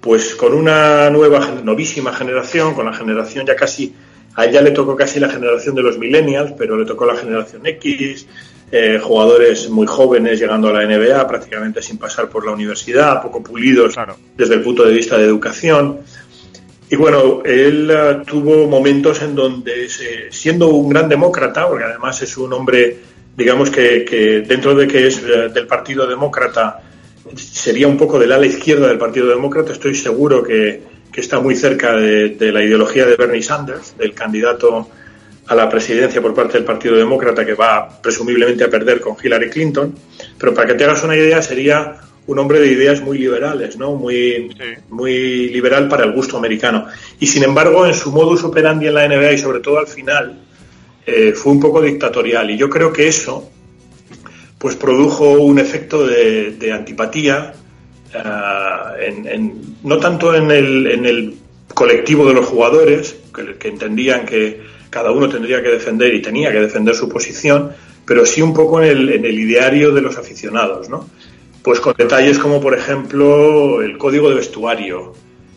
pues 0.01 0.35
con 0.35 0.53
una 0.53 1.11
nueva, 1.11 1.51
novísima 1.65 2.13
generación, 2.13 2.75
con 2.75 2.87
la 2.87 2.93
generación 2.93 3.47
ya 3.47 3.57
casi, 3.57 3.95
a 4.35 4.45
él 4.45 4.53
ya 4.53 4.61
le 4.61 4.71
tocó 4.71 4.95
casi 4.95 5.19
la 5.19 5.29
generación 5.29 5.75
de 5.75 5.83
los 5.83 5.99
millennials, 5.99 6.53
pero 6.59 6.77
le 6.77 6.85
tocó 6.85 7.07
la 7.07 7.17
generación 7.17 7.67
X, 7.67 8.27
eh, 8.71 8.99
jugadores 9.03 9.71
muy 9.71 9.87
jóvenes 9.87 10.39
llegando 10.39 10.69
a 10.69 10.73
la 10.73 10.85
NBA 10.85 11.27
prácticamente 11.27 11.81
sin 11.81 11.99
pasar 11.99 12.29
por 12.29 12.45
la 12.45 12.53
universidad, 12.53 13.23
poco 13.23 13.43
pulidos 13.43 13.95
desde 14.37 14.55
el 14.55 14.63
punto 14.63 14.85
de 14.85 14.93
vista 14.93 15.17
de 15.17 15.25
educación. 15.25 16.01
Y 16.89 16.95
bueno, 16.95 17.43
él 17.45 17.91
uh, 17.91 18.25
tuvo 18.25 18.69
momentos 18.69 19.21
en 19.23 19.35
donde, 19.35 19.89
siendo 20.31 20.69
un 20.69 20.89
gran 20.89 21.09
demócrata, 21.09 21.67
porque 21.67 21.85
además 21.85 22.23
es 22.23 22.37
un 22.37 22.53
hombre, 22.53 22.97
digamos 23.37 23.71
que, 23.71 24.45
dentro 24.47 24.75
de 24.75 24.87
que 24.87 25.09
es 25.09 25.21
uh, 25.23 25.53
del 25.53 25.67
Partido 25.67 26.07
Demócrata, 26.07 26.81
sería 27.35 27.89
un 27.89 27.97
poco 27.97 28.21
del 28.21 28.31
ala 28.31 28.47
izquierda 28.47 28.87
del 28.87 28.99
Partido 28.99 29.27
Demócrata, 29.27 29.73
estoy 29.73 29.95
seguro 29.95 30.43
que, 30.43 30.97
está 31.17 31.41
muy 31.41 31.57
cerca 31.57 31.97
de, 31.97 32.37
la 32.53 32.63
ideología 32.63 33.07
de 33.07 33.17
Bernie 33.17 33.43
Sanders, 33.43 33.97
del 33.97 34.13
candidato 34.13 34.87
a 35.47 35.55
la 35.55 35.67
presidencia 35.67 36.21
por 36.21 36.35
parte 36.35 36.59
del 36.59 36.65
Partido 36.65 36.95
Demócrata 36.95 37.43
que 37.43 37.55
va 37.55 37.89
presumiblemente 38.03 38.65
a 38.65 38.69
perder 38.69 39.01
con 39.01 39.17
Hillary 39.21 39.49
Clinton. 39.49 39.95
Pero 40.39 40.53
para 40.53 40.67
que 40.67 40.75
te 40.75 40.85
hagas 40.85 41.03
una 41.05 41.17
idea, 41.17 41.41
sería 41.41 41.97
un 42.27 42.39
hombre 42.39 42.61
de 42.61 42.73
ideas 42.73 43.01
muy 43.01 43.19
liberales, 43.19 43.77
¿no? 43.77 43.95
Muy, 43.95 44.51
muy 44.89 45.49
liberal 45.49 45.89
para 45.89 46.05
el 46.05 46.13
gusto 46.13 46.37
americano. 46.37 46.87
Y 47.21 47.27
sin 47.27 47.45
embargo, 47.45 47.87
en 47.87 47.95
su 47.95 48.11
modus 48.11 48.43
operandi 48.43 48.89
en 48.89 48.95
la 48.95 49.09
NBA 49.09 49.33
y 49.33 49.39
sobre 49.39 49.61
todo 49.61 49.79
al 49.79 49.87
final, 49.87 50.39
eh, 51.07 51.33
fue 51.33 51.53
un 51.53 51.61
poco 51.61 51.81
dictatorial. 51.81 52.51
Y 52.51 52.57
yo 52.57 52.69
creo 52.69 52.93
que 52.93 53.07
eso, 53.07 53.49
pues 54.59 54.75
produjo 54.75 55.31
un 55.31 55.59
efecto 55.59 56.05
de, 56.05 56.73
antipatía, 56.73 57.55
eh, 58.13 59.51
no 59.85 59.99
tanto 59.99 60.35
en 60.35 60.51
el, 60.51 60.87
en 60.89 61.07
el, 61.07 61.35
colectivo 61.75 62.27
de 62.27 62.33
los 62.33 62.47
jugadores, 62.47 63.17
que, 63.59 63.69
entendían 63.69 64.25
que 64.25 64.63
cada 64.89 65.11
uno 65.11 65.29
tendría 65.29 65.63
que 65.63 65.69
defender 65.69 66.15
y 66.15 66.23
tenía 66.23 66.51
que 66.51 66.61
defender 66.61 66.95
su 66.95 67.07
posición, 67.07 67.71
pero 68.07 68.25
sí 68.25 68.41
un 68.41 68.55
poco 68.55 68.81
en 68.81 68.89
el, 68.89 69.09
en 69.11 69.25
el 69.27 69.39
ideario 69.39 69.93
de 69.93 70.01
los 70.01 70.17
aficionados, 70.17 70.89
¿no? 70.89 71.07
Pues 71.67 71.81
con 71.81 71.95
detalles 71.99 72.39
como, 72.39 72.61
por 72.61 72.79
ejemplo, 72.79 73.83
el 73.83 73.99
código 73.99 74.29
de 74.29 74.37
vestuario. 74.37 75.15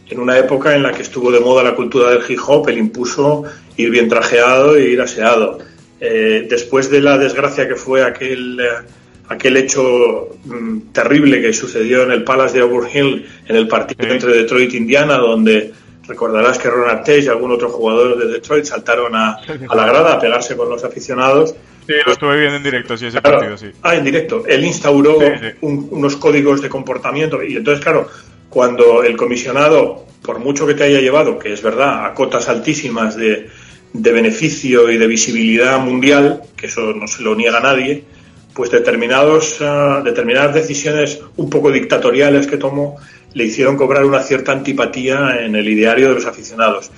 En 0.08 0.20
una 0.20 0.40
época 0.40 0.76
en 0.76 0.82
la 0.82 0.92
que 0.92 1.04
estuvo 1.04 1.32
de 1.32 1.40
moda 1.40 1.62
la 1.62 1.76
cultura 1.76 2.10
del 2.10 2.24
hip 2.28 2.40
hop, 2.48 2.68
él 2.68 2.80
impuso 2.80 3.44
ir 3.78 3.92
bien 3.92 4.10
trajeado 4.10 4.76
e 4.76 4.90
ir 4.90 5.00
aseado. 5.02 5.60
Eh, 6.00 6.48
después 6.50 6.90
de 6.90 7.02
la 7.02 7.20
desgracia 7.20 7.68
que 7.68 7.76
fue 7.76 8.04
aquel, 8.04 8.60
eh, 8.60 8.88
aquel 9.28 9.58
hecho 9.58 10.30
mm, 10.46 10.92
terrible 10.94 11.44
que 11.44 11.54
sucedió 11.54 12.02
en 12.02 12.10
el 12.10 12.24
Palace 12.24 12.58
de 12.58 12.64
Auburn 12.64 12.90
Hill 12.92 13.28
en 13.48 13.56
el 13.56 13.68
partido 13.68 14.12
entre 14.12 14.34
Detroit 14.34 14.74
e 14.74 14.78
Indiana, 14.78 15.16
donde 15.18 15.72
recordarás 16.08 16.58
que 16.58 16.72
Ronald 16.72 17.04
Tage 17.06 17.26
y 17.26 17.28
algún 17.28 17.52
otro 17.52 17.70
jugador 17.70 18.18
de 18.18 18.34
Detroit 18.34 18.66
saltaron 18.66 19.16
a, 19.16 19.38
la 19.48 19.86
grada 19.86 20.14
a 20.14 20.20
pegarse 20.20 20.58
con 20.58 20.72
los 20.72 20.84
aficionados. 20.84 21.54
Sí, 21.90 21.96
lo 22.06 22.12
estuve 22.12 22.38
viendo 22.38 22.58
en 22.58 22.62
directo, 22.62 22.96
sí, 22.96 23.08
ese 23.08 23.20
partido, 23.20 23.58
sí. 23.58 23.72
Ah, 23.82 23.96
en 23.96 24.04
directo. 24.04 24.44
Él 24.46 24.64
instauró 24.64 25.18
unos 25.62 26.18
códigos 26.18 26.62
de 26.62 26.70
comportamiento 26.70 27.42
y 27.42 27.56
entonces, 27.56 27.84
claro, 27.84 28.08
cuando 28.48 29.02
el 29.02 29.18
comisionado, 29.18 30.06
por 30.22 30.38
mucho 30.38 30.68
que 30.68 30.76
te 30.76 30.84
haya 30.84 31.00
llevado, 31.00 31.40
que 31.40 31.52
es 31.52 31.64
verdad, 31.64 32.06
a 32.06 32.14
cotas 32.14 32.48
altísimas 32.48 33.16
de, 33.16 33.50
de 33.92 34.12
beneficio 34.12 34.92
y 34.92 35.00
de 35.00 35.08
visibilidad 35.08 35.80
mundial, 35.80 36.44
que 36.56 36.68
eso 36.68 36.94
no 36.94 37.08
se 37.08 37.24
lo 37.24 37.34
niega 37.34 37.60
nadie, 37.60 38.04
pues 38.54 38.70
determinados, 38.70 39.58
ah, 39.62 40.04
determinadas 40.06 40.54
decisiones 40.54 41.20
un 41.38 41.50
poco 41.50 41.72
dictatoriales 41.72 42.46
que 42.46 42.58
tomó 42.58 42.98
le 43.34 43.46
hicieron 43.46 43.78
cobrar 43.78 44.06
una 44.06 44.22
cierta 44.22 44.52
antipatía 44.52 45.40
en 45.44 45.56
el 45.56 45.68
ideario 45.68 46.10
de 46.10 46.14
los 46.14 46.28
aficionados. 46.28 46.92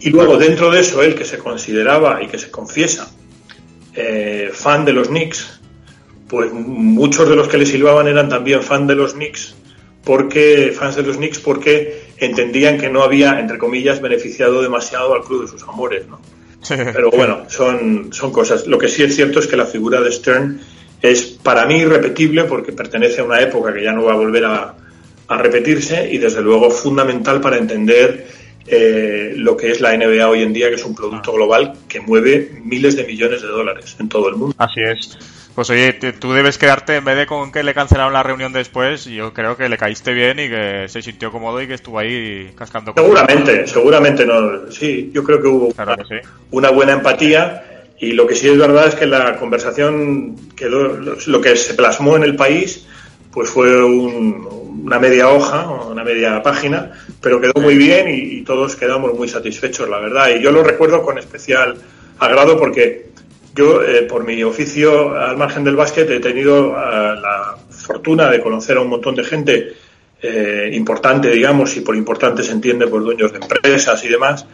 Y 0.00 0.10
luego, 0.10 0.36
dentro 0.36 0.72
de 0.72 0.80
eso, 0.80 1.00
él 1.00 1.14
que 1.14 1.24
se 1.24 1.38
consideraba 1.38 2.20
y 2.20 2.26
que 2.26 2.38
se 2.38 2.50
confiesa 2.50 3.08
eh, 3.94 4.50
fan 4.52 4.84
de 4.84 4.92
los 4.92 5.08
Knicks, 5.08 5.60
pues 6.28 6.52
muchos 6.52 7.28
de 7.28 7.36
los 7.36 7.48
que 7.48 7.58
le 7.58 7.66
silbaban 7.66 8.08
eran 8.08 8.28
también 8.28 8.62
fan 8.62 8.86
de 8.86 8.94
los 8.94 9.14
Knicks, 9.14 9.54
porque 10.04 10.72
fans 10.76 10.96
de 10.96 11.02
los 11.02 11.16
Knicks 11.16 11.38
porque 11.38 12.12
entendían 12.18 12.78
que 12.78 12.88
no 12.88 13.02
había, 13.02 13.38
entre 13.38 13.58
comillas, 13.58 14.00
beneficiado 14.00 14.62
demasiado 14.62 15.14
al 15.14 15.22
club 15.22 15.42
de 15.42 15.48
sus 15.48 15.62
amores, 15.64 16.06
¿no? 16.08 16.20
Pero 16.68 17.10
bueno, 17.10 17.44
son, 17.48 18.12
son 18.12 18.30
cosas. 18.30 18.66
Lo 18.66 18.78
que 18.78 18.88
sí 18.88 19.02
es 19.02 19.16
cierto 19.16 19.40
es 19.40 19.46
que 19.46 19.56
la 19.56 19.66
figura 19.66 20.00
de 20.00 20.12
Stern 20.12 20.60
es 21.02 21.24
para 21.24 21.66
mí 21.66 21.78
irrepetible 21.78 22.44
porque 22.44 22.72
pertenece 22.72 23.20
a 23.20 23.24
una 23.24 23.40
época 23.40 23.74
que 23.74 23.82
ya 23.82 23.92
no 23.92 24.04
va 24.04 24.12
a 24.12 24.16
volver 24.16 24.44
a, 24.44 24.74
repetirse 25.28 26.12
y 26.12 26.18
desde 26.18 26.42
luego 26.42 26.70
fundamental 26.70 27.40
para 27.40 27.56
entender 27.56 28.26
eh, 28.66 29.34
lo 29.36 29.56
que 29.56 29.70
es 29.70 29.80
la 29.80 29.96
NBA 29.96 30.28
hoy 30.28 30.42
en 30.42 30.52
día, 30.52 30.68
que 30.68 30.76
es 30.76 30.84
un 30.84 30.94
producto 30.94 31.30
ah. 31.32 31.34
global 31.34 31.72
que 31.88 32.00
mueve 32.00 32.60
miles 32.64 32.96
de 32.96 33.04
millones 33.04 33.42
de 33.42 33.48
dólares 33.48 33.96
en 33.98 34.08
todo 34.08 34.28
el 34.28 34.36
mundo. 34.36 34.54
Así 34.58 34.80
es. 34.80 35.18
Pues 35.54 35.68
oye, 35.68 35.92
tú 35.92 36.32
debes 36.32 36.56
quedarte 36.56 36.96
en 36.96 37.04
vez 37.04 37.16
de 37.16 37.26
con 37.26 37.52
que 37.52 37.62
le 37.62 37.74
cancelaron 37.74 38.14
la 38.14 38.22
reunión 38.22 38.54
después, 38.54 39.04
yo 39.04 39.34
creo 39.34 39.56
que 39.56 39.68
le 39.68 39.76
caíste 39.76 40.14
bien 40.14 40.38
y 40.38 40.48
que 40.48 40.86
se 40.88 41.02
sintió 41.02 41.30
cómodo 41.30 41.60
y 41.60 41.66
que 41.66 41.74
estuvo 41.74 41.98
ahí 41.98 42.52
cascando. 42.56 42.94
Seguramente, 42.96 43.66
seguramente 43.66 44.24
no. 44.24 44.70
Sí, 44.70 45.10
yo 45.12 45.22
creo 45.22 45.42
que 45.42 45.48
hubo 45.48 45.74
una, 46.52 46.70
buena 46.70 46.92
empatía 46.92 47.90
y 47.98 48.12
lo 48.12 48.26
que 48.26 48.34
sí 48.34 48.48
es 48.48 48.56
verdad 48.56 48.88
es 48.88 48.94
que 48.94 49.04
la 49.04 49.36
conversación 49.36 50.36
quedó, 50.56 50.88
lo 50.94 51.40
que 51.42 51.54
se 51.56 51.74
plasmó 51.74 52.16
en 52.16 52.22
el 52.22 52.34
país, 52.34 52.86
pues 53.30 53.50
fue 53.50 53.84
una 54.84 54.98
media 54.98 55.28
hoja, 55.28 55.68
una 55.68 56.04
media 56.04 56.42
página, 56.42 56.92
pero 57.20 57.40
quedó 57.40 57.60
muy 57.60 57.76
bien 57.76 58.08
y, 58.08 58.38
y 58.38 58.42
todos 58.42 58.76
quedamos 58.76 59.14
muy 59.14 59.28
satisfechos, 59.28 59.88
la 59.88 59.98
verdad. 59.98 60.30
Y 60.30 60.42
yo 60.42 60.52
lo 60.52 60.62
recuerdo 60.62 61.02
con 61.02 61.18
especial 61.18 61.76
agrado 62.18 62.58
porque 62.58 63.12
yo, 63.54 63.82
eh, 63.82 64.02
por 64.02 64.24
mi 64.24 64.42
oficio 64.42 65.14
al 65.14 65.36
margen 65.36 65.64
del 65.64 65.76
básquet, 65.76 66.08
he 66.10 66.20
tenido 66.20 66.70
eh, 66.70 67.16
la 67.20 67.56
fortuna 67.70 68.30
de 68.30 68.40
conocer 68.40 68.78
a 68.78 68.80
un 68.80 68.88
montón 68.88 69.14
de 69.14 69.24
gente 69.24 69.72
eh, 70.22 70.70
importante, 70.72 71.30
digamos, 71.30 71.76
y 71.76 71.82
por 71.82 71.94
importante 71.94 72.42
se 72.42 72.52
entiende 72.52 72.86
por 72.86 73.02
dueños 73.02 73.32
de 73.32 73.38
empresas 73.38 74.02
y 74.04 74.08
demás, 74.08 74.46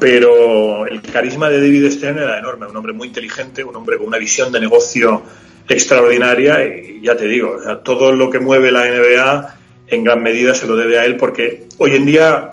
pero 0.00 0.86
el 0.86 1.00
carisma 1.02 1.48
de 1.48 1.60
David 1.60 1.90
Stern 1.92 2.18
era 2.18 2.38
enorme, 2.38 2.66
un 2.66 2.76
hombre 2.76 2.92
muy 2.92 3.08
inteligente, 3.08 3.62
un 3.62 3.76
hombre 3.76 3.98
con 3.98 4.08
una 4.08 4.18
visión 4.18 4.50
de 4.50 4.58
negocio 4.58 5.22
extraordinaria 5.68 6.64
y 6.64 7.02
ya 7.02 7.16
te 7.16 7.28
digo, 7.28 7.56
todo 7.84 8.10
lo 8.12 8.30
que 8.30 8.40
mueve 8.40 8.72
la 8.72 8.86
NBA 8.86 9.59
en 9.90 10.04
gran 10.04 10.22
medida 10.22 10.54
se 10.54 10.66
lo 10.66 10.76
debe 10.76 10.98
a 10.98 11.04
él 11.04 11.16
porque 11.16 11.64
hoy 11.78 11.96
en 11.96 12.06
día 12.06 12.50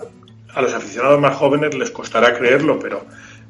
a 0.54 0.62
los 0.62 0.74
aficionados 0.74 1.20
más 1.20 1.36
jóvenes 1.36 1.74
les 1.74 1.90
costará 1.90 2.36
creerlo, 2.36 2.78
pero 2.78 3.04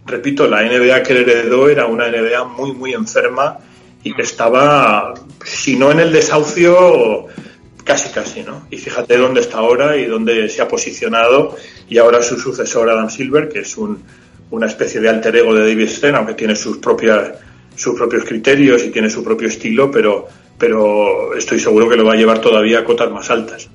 repito, 0.06 0.46
la 0.46 0.62
NBA 0.62 1.02
que 1.02 1.20
heredó 1.20 1.68
era 1.68 1.86
una 1.86 2.08
NBA 2.08 2.44
muy, 2.44 2.72
muy 2.72 2.92
enferma 2.92 3.58
y 4.02 4.12
que 4.14 4.22
estaba, 4.22 5.14
si 5.44 5.76
no 5.76 5.90
en 5.90 6.00
el 6.00 6.12
desahucio, 6.12 7.26
casi, 7.84 8.10
casi, 8.10 8.42
¿no? 8.42 8.66
Y 8.70 8.78
fíjate 8.78 9.16
dónde 9.16 9.40
está 9.40 9.58
ahora 9.58 9.96
y 9.96 10.06
dónde 10.06 10.48
se 10.48 10.62
ha 10.62 10.68
posicionado 10.68 11.56
y 11.88 11.98
ahora 11.98 12.22
su 12.22 12.38
sucesor 12.38 12.90
Adam 12.90 13.10
Silver, 13.10 13.48
que 13.48 13.60
es 13.60 13.76
un, 13.76 14.02
una 14.50 14.66
especie 14.66 15.00
de 15.00 15.08
alter 15.08 15.36
ego 15.36 15.54
de 15.54 15.68
David 15.68 15.88
Stern, 15.88 16.16
aunque 16.16 16.34
tiene 16.34 16.56
sus 16.56 16.78
propias 16.78 17.32
sus 17.78 17.94
propios 17.94 18.24
criterios 18.24 18.84
y 18.84 18.90
tiene 18.90 19.08
su 19.08 19.22
propio 19.22 19.46
estilo, 19.46 19.88
pero, 19.88 20.26
pero 20.58 21.34
estoy 21.34 21.60
seguro 21.60 21.88
que 21.88 21.96
lo 21.96 22.04
va 22.04 22.14
a 22.14 22.16
llevar 22.16 22.40
todavía 22.40 22.80
a 22.80 22.84
cotas 22.84 23.10
más 23.12 23.30
altas. 23.30 23.70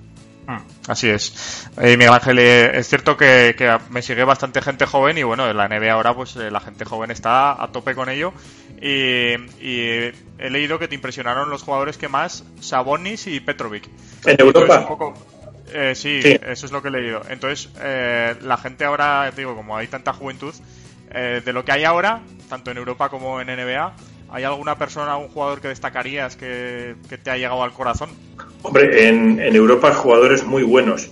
Así 0.88 1.10
es. 1.10 1.69
Eh, 1.78 1.96
Miguel 1.98 2.13
Ángel, 2.13 2.39
eh, 2.39 2.78
es 2.78 2.88
cierto 2.88 3.15
que, 3.15 3.56
me 3.89 4.02
sigue 4.02 4.24
bastante 4.24 4.62
gente 4.62 4.86
joven 4.86 5.17
y 5.17 5.24
bueno, 5.24 5.50
en 5.50 5.56
la 5.56 5.67
NBA 5.67 5.91
ahora 5.91 6.13
pues 6.13 6.36
eh, 6.36 6.52
la 6.52 6.60
gente 6.60 6.84
joven 6.84 7.12
está 7.12 7.62
a 7.62 7.72
tope 7.72 7.96
con 7.96 8.10
ello 8.10 8.34
y, 8.82 9.34
he 10.39 10.50
leído 10.50 10.78
que 10.78 10.89
te 10.89 10.96
impresionaron 10.96 11.50
los 11.50 11.63
jugadores 11.63 11.98
que 11.98 12.10
más, 12.10 12.43
Sabonis 12.60 13.28
y 13.28 13.39
Petrovic. 13.39 13.89
¿En 14.26 14.41
Europa? 14.41 14.86
Eh, 15.72 15.96
sí, 15.96 16.19
eso 16.22 16.65
es 16.65 16.72
lo 16.72 16.82
que 16.82 16.89
he 16.89 16.91
leído. 16.91 17.22
Entonces, 17.30 17.69
la 18.41 18.58
gente 18.58 18.84
ahora, 18.84 19.32
digo, 19.32 19.56
como 19.56 19.78
hay 19.78 19.88
tanta 19.88 20.12
juventud, 20.12 20.54
de 21.13 21.54
lo 21.54 21.63
que 21.63 21.72
hay 21.72 21.86
ahora, 21.86 22.22
tanto 22.50 22.72
en 22.72 22.78
Europa 22.78 23.08
como 23.08 23.39
en 23.39 23.48
NBA, 23.48 23.93
¿Hay 24.34 24.43
alguna 24.46 24.80
persona, 24.80 25.13
algún 25.13 25.28
jugador 25.28 25.62
que 25.62 25.67
destacarías 25.67 26.36
que, 26.36 26.96
te 27.22 27.30
ha 27.30 27.38
llegado 27.38 27.62
al 27.62 27.72
corazón? 27.72 28.10
Hombre, 28.63 29.10
en, 29.10 29.39
Europa 29.56 29.89
hay 29.89 29.93
jugadores 29.93 30.45
muy 30.45 30.63
buenos. 30.63 31.10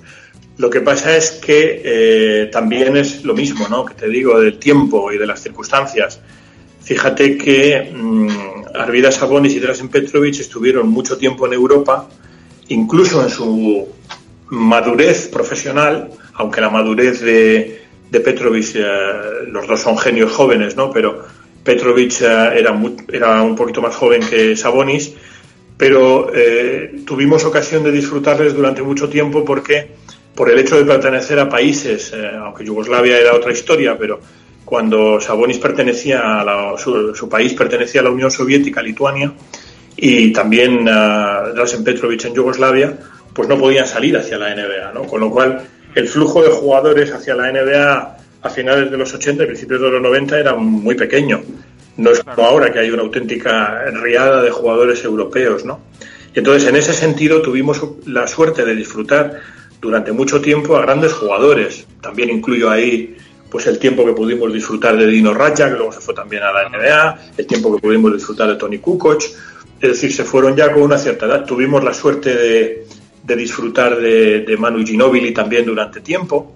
Lo 0.58 0.70
que 0.70 0.80
pasa 0.80 1.16
es 1.16 1.32
que 1.32 1.82
eh, 1.84 2.50
también 2.52 2.96
es 2.96 3.24
lo 3.24 3.34
mismo, 3.34 3.68
¿no? 3.68 3.86
Que 3.86 3.94
te 3.94 4.08
digo, 4.08 4.40
del 4.40 4.58
tiempo 4.58 5.12
y 5.12 5.18
de 5.18 5.28
las 5.28 5.42
circunstancias. 5.42 6.22
Fíjate 6.82 7.38
que 7.38 7.92
mmm, 7.94 8.28
Arvidas 8.74 9.16
Sabonis 9.16 9.54
y 9.54 9.60
Drasen 9.60 9.90
Petrovic 9.90 10.40
estuvieron 10.40 10.88
mucho 10.90 11.18
tiempo 11.18 11.46
en 11.46 11.54
Europa, 11.54 12.08
incluso 12.70 13.22
en 13.22 13.30
su 13.30 13.88
madurez 14.50 15.28
profesional, 15.28 16.10
aunque 16.36 16.62
la 16.62 16.70
madurez 16.70 17.20
de, 17.20 17.82
de 18.10 18.20
Petrovic, 18.22 18.76
eh, 18.76 18.86
los 19.48 19.68
dos 19.68 19.82
son 19.82 19.98
genios 19.98 20.32
jóvenes, 20.32 20.78
¿no? 20.78 20.90
Pero 20.90 21.26
Petrovic 21.66 22.22
era, 22.22 22.56
era 22.56 23.42
un 23.42 23.56
poquito 23.56 23.82
más 23.82 23.96
joven 23.96 24.22
que 24.28 24.56
Sabonis, 24.56 25.14
pero 25.82 26.32
eh, 26.32 27.02
tuvimos 27.08 27.44
ocasión 27.44 27.84
de 27.84 27.92
disfrutarles 27.92 28.54
durante 28.54 28.84
mucho 28.84 29.10
tiempo 29.10 29.44
porque 29.44 29.90
por 30.36 30.48
el 30.52 30.60
hecho 30.60 30.78
de 30.78 30.86
pertenecer 30.86 31.40
a 31.40 31.50
países, 31.50 32.14
eh, 32.14 32.34
aunque 32.40 32.64
Yugoslavia 32.64 33.18
era 33.18 33.34
otra 33.34 33.52
historia, 33.52 33.98
pero 33.98 34.20
cuando 34.64 35.20
Sabonis 35.20 35.58
pertenecía 35.58 36.40
a 36.40 36.46
la, 36.46 36.78
su, 36.78 37.28
país 37.28 37.56
pertenecía 37.56 38.02
a 38.02 38.04
la 38.04 38.12
Unión 38.12 38.30
Soviética, 38.30 38.80
Lituania, 38.80 39.34
y 39.98 40.32
también 40.32 40.88
uh, 40.88 41.52
Drazen 41.56 41.84
Petrovic 41.84 42.26
en 42.26 42.36
Yugoslavia, 42.36 43.00
pues 43.34 43.50
no 43.50 43.58
podían 43.58 43.88
salir 43.88 44.16
hacia 44.16 44.38
la 44.38 44.54
NBA, 44.54 44.92
¿no? 44.94 45.08
Con 45.08 45.20
lo 45.22 45.32
cual 45.32 45.64
el 45.96 46.08
flujo 46.08 46.44
de 46.44 46.50
jugadores 46.50 47.12
hacia 47.12 47.34
la 47.34 47.52
NBA 47.52 48.18
a 48.44 48.50
finales 48.52 48.92
de 48.92 48.98
los 48.98 49.12
80 49.12 49.46
y 49.46 49.48
principios 49.48 49.82
de 49.82 49.90
los 49.90 50.02
90 50.04 50.40
era 50.40 50.54
muy 50.54 50.94
pequeño. 50.94 51.42
No 51.98 52.12
es 52.12 52.24
como 52.24 52.48
ahora 52.48 52.72
que 52.72 52.80
hay 52.80 52.90
una 52.90 53.04
auténtica 53.04 53.84
riada 53.92 54.42
de 54.42 54.50
jugadores 54.50 55.04
europeos, 55.04 55.66
¿no? 55.66 55.80
Y 56.34 56.40
entonces, 56.40 56.68
en 56.70 56.76
ese 56.76 56.94
sentido, 56.94 57.42
tuvimos 57.42 57.82
la 58.06 58.28
suerte 58.28 58.64
de 58.64 58.76
disfrutar 58.76 59.42
durante 59.82 60.12
mucho 60.12 60.40
tiempo 60.40 60.78
a 60.78 60.82
grandes 60.82 61.14
jugadores. 61.14 61.86
También 62.02 62.30
incluyo 62.30 62.70
ahí 62.70 63.18
pues 63.50 63.68
el 63.68 63.80
tiempo 63.80 64.06
que 64.06 64.14
pudimos 64.14 64.54
disfrutar 64.54 64.96
de 64.96 65.06
Dino 65.08 65.34
Raja, 65.34 65.70
que 65.70 65.76
luego 65.76 65.92
se 65.92 66.00
fue 66.00 66.14
también 66.14 66.42
a 66.42 66.54
la 66.54 66.70
NBA, 66.70 67.34
el 67.38 67.46
tiempo 67.46 67.76
que 67.76 67.82
pudimos 67.82 68.14
disfrutar 68.14 68.48
de 68.48 68.56
Tony 68.56 68.78
Kukoc. 68.78 69.22
Es 69.82 69.90
decir, 69.90 70.14
se 70.14 70.24
fueron 70.24 70.56
ya 70.56 70.72
con 70.72 70.84
una 70.84 70.98
cierta 70.98 71.26
edad. 71.26 71.44
Tuvimos 71.44 71.84
la 71.84 71.94
suerte 71.94 72.34
de, 72.34 72.86
de 73.24 73.36
disfrutar 73.36 74.00
de, 74.00 74.42
de 74.42 74.58
Manu 74.58 74.86
Ginobili 74.86 75.34
también 75.34 75.66
durante 75.66 76.00
tiempo. 76.00 76.56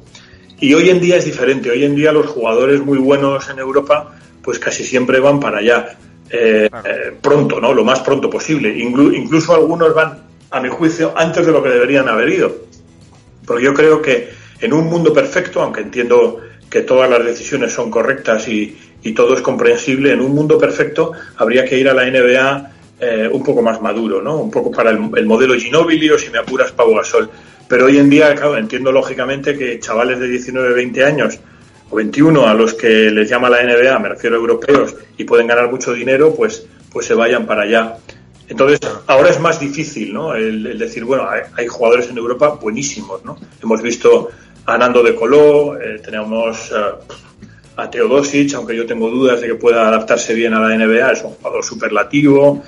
Y 0.60 0.74
hoy 0.74 0.90
en 0.90 1.02
día 1.02 1.18
es 1.18 1.26
diferente. 1.26 1.70
Hoy 1.70 1.84
en 1.84 1.96
día 1.96 2.14
los 2.14 2.28
jugadores 2.28 2.80
muy 2.80 2.98
buenos 2.98 3.50
en 3.50 3.60
Europa, 3.60 4.16
pues 4.46 4.60
casi 4.60 4.86
siempre 4.86 5.20
van 5.20 5.40
para 5.40 5.58
allá. 5.58 5.98
Eh, 6.30 6.70
eh, 6.86 7.14
pronto, 7.22 7.60
¿no? 7.60 7.74
Lo 7.74 7.84
más 7.84 8.00
pronto 8.00 8.30
posible. 8.30 8.70
incluso 8.78 9.54
algunos 9.54 9.94
van, 9.94 10.24
a 10.52 10.60
mi 10.60 10.70
juicio, 10.70 11.14
antes 11.16 11.46
de 11.46 11.52
lo 11.52 11.62
que 11.62 11.70
deberían 11.70 12.08
haber 12.08 12.30
ido. 12.30 12.56
Porque 13.46 13.64
yo 13.64 13.74
creo 13.74 14.02
que 14.02 14.30
en 14.62 14.74
un 14.74 14.86
mundo 14.86 15.12
perfecto, 15.12 15.62
aunque 15.62 15.82
entiendo 15.82 16.40
que 16.70 16.82
todas 16.82 17.10
las 17.10 17.26
decisiones 17.26 17.74
son 17.74 17.92
correctas 17.92 18.48
y, 18.48 18.78
y 19.04 19.14
todo 19.14 19.34
es 19.34 19.42
comprensible, 19.42 20.12
en 20.14 20.22
un 20.22 20.34
mundo 20.34 20.58
perfecto 20.58 21.12
habría 21.38 21.66
que 21.66 21.78
ir 21.78 21.90
a 21.90 21.94
la 21.94 22.06
NBA 22.06 22.72
eh, 23.00 23.30
un 23.30 23.44
poco 23.44 23.62
más 23.62 23.82
maduro, 23.82 24.22
¿no? 24.22 24.38
Un 24.38 24.50
poco 24.50 24.72
para 24.72 24.92
el, 24.92 25.26
modelo 25.26 25.56
Ginobili 25.56 26.10
o 26.10 26.18
si 26.18 26.30
me 26.30 26.40
apuras 26.40 26.72
Pau 26.72 26.96
Gasol. 26.96 27.30
Pero 27.68 27.88
hoy 27.88 27.98
en 27.98 28.10
día, 28.10 28.34
claro, 28.36 28.58
entiendo 28.58 28.92
lógicamente 28.92 29.58
que 29.58 29.80
chavales 29.80 30.20
de 30.20 30.30
19, 30.30 30.74
20 30.74 31.04
años 31.04 31.40
o 31.90 31.96
21 31.96 32.48
a 32.48 32.54
los 32.54 32.74
que 32.74 33.12
les 33.12 33.30
llama 33.30 33.50
la 33.50 33.64
NBA, 33.64 34.00
me 34.00 34.10
refiero 34.10 34.36
a 34.36 34.40
europeos, 34.40 34.96
y 35.18 35.24
pueden 35.24 35.48
ganar 35.48 35.70
mucho 35.70 35.94
dinero, 35.94 36.34
pues, 36.36 36.66
pues 36.92 37.06
se 37.06 37.14
vayan 37.14 37.46
para 37.46 37.64
allá. 37.64 37.98
Entonces, 38.48 38.80
ahora 39.08 39.30
es 39.30 39.40
más 39.40 39.60
difícil, 39.60 40.14
¿no? 40.14 40.36
El, 40.36 40.78
decir, 40.78 41.04
bueno, 41.04 41.28
hay, 41.56 41.68
jugadores 41.68 42.10
en 42.10 42.18
Europa 42.18 42.50
buenísimos, 42.62 43.26
¿no? 43.26 43.38
Hemos 43.62 43.82
visto 43.82 44.30
a 44.66 44.78
Nando 44.78 45.02
de 45.02 45.16
Coló, 45.16 45.80
eh, 45.80 46.00
tenemos 46.04 46.72
eh, 46.72 46.76
a 47.78 47.90
Teodosic, 47.90 48.54
aunque 48.54 48.76
yo 48.76 48.86
tengo 48.86 49.10
dudas 49.10 49.42
de 49.42 49.48
que 49.48 49.56
pueda 49.56 49.88
adaptarse 49.88 50.34
bien 50.34 50.54
a 50.54 50.60
la 50.60 50.76
NBA, 50.76 51.12
es 51.12 51.24
un 51.24 51.32
jugador 51.32 51.64
superlativo. 51.64 52.64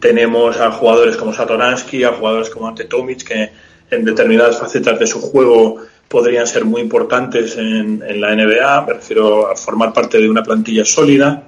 Tenemos 0.00 0.58
a 0.58 0.70
jugadores 0.72 1.16
como 1.16 1.32
Satoransky, 1.32 2.04
a 2.04 2.12
jugadores 2.12 2.50
como 2.50 2.68
Ante 2.68 2.84
Tomic, 2.84 3.24
que 3.24 3.50
en 3.90 4.04
determinadas 4.04 4.58
facetas 4.58 4.98
de 4.98 5.06
su 5.06 5.20
juego 5.20 5.78
podrían 6.12 6.46
ser 6.46 6.66
muy 6.66 6.82
importantes 6.82 7.56
en, 7.56 8.02
en, 8.06 8.20
la 8.20 8.36
NBA, 8.36 8.84
me 8.86 8.92
refiero 8.92 9.50
a 9.50 9.56
formar 9.56 9.94
parte 9.94 10.18
de 10.18 10.28
una 10.28 10.42
plantilla 10.42 10.84
sólida. 10.84 11.44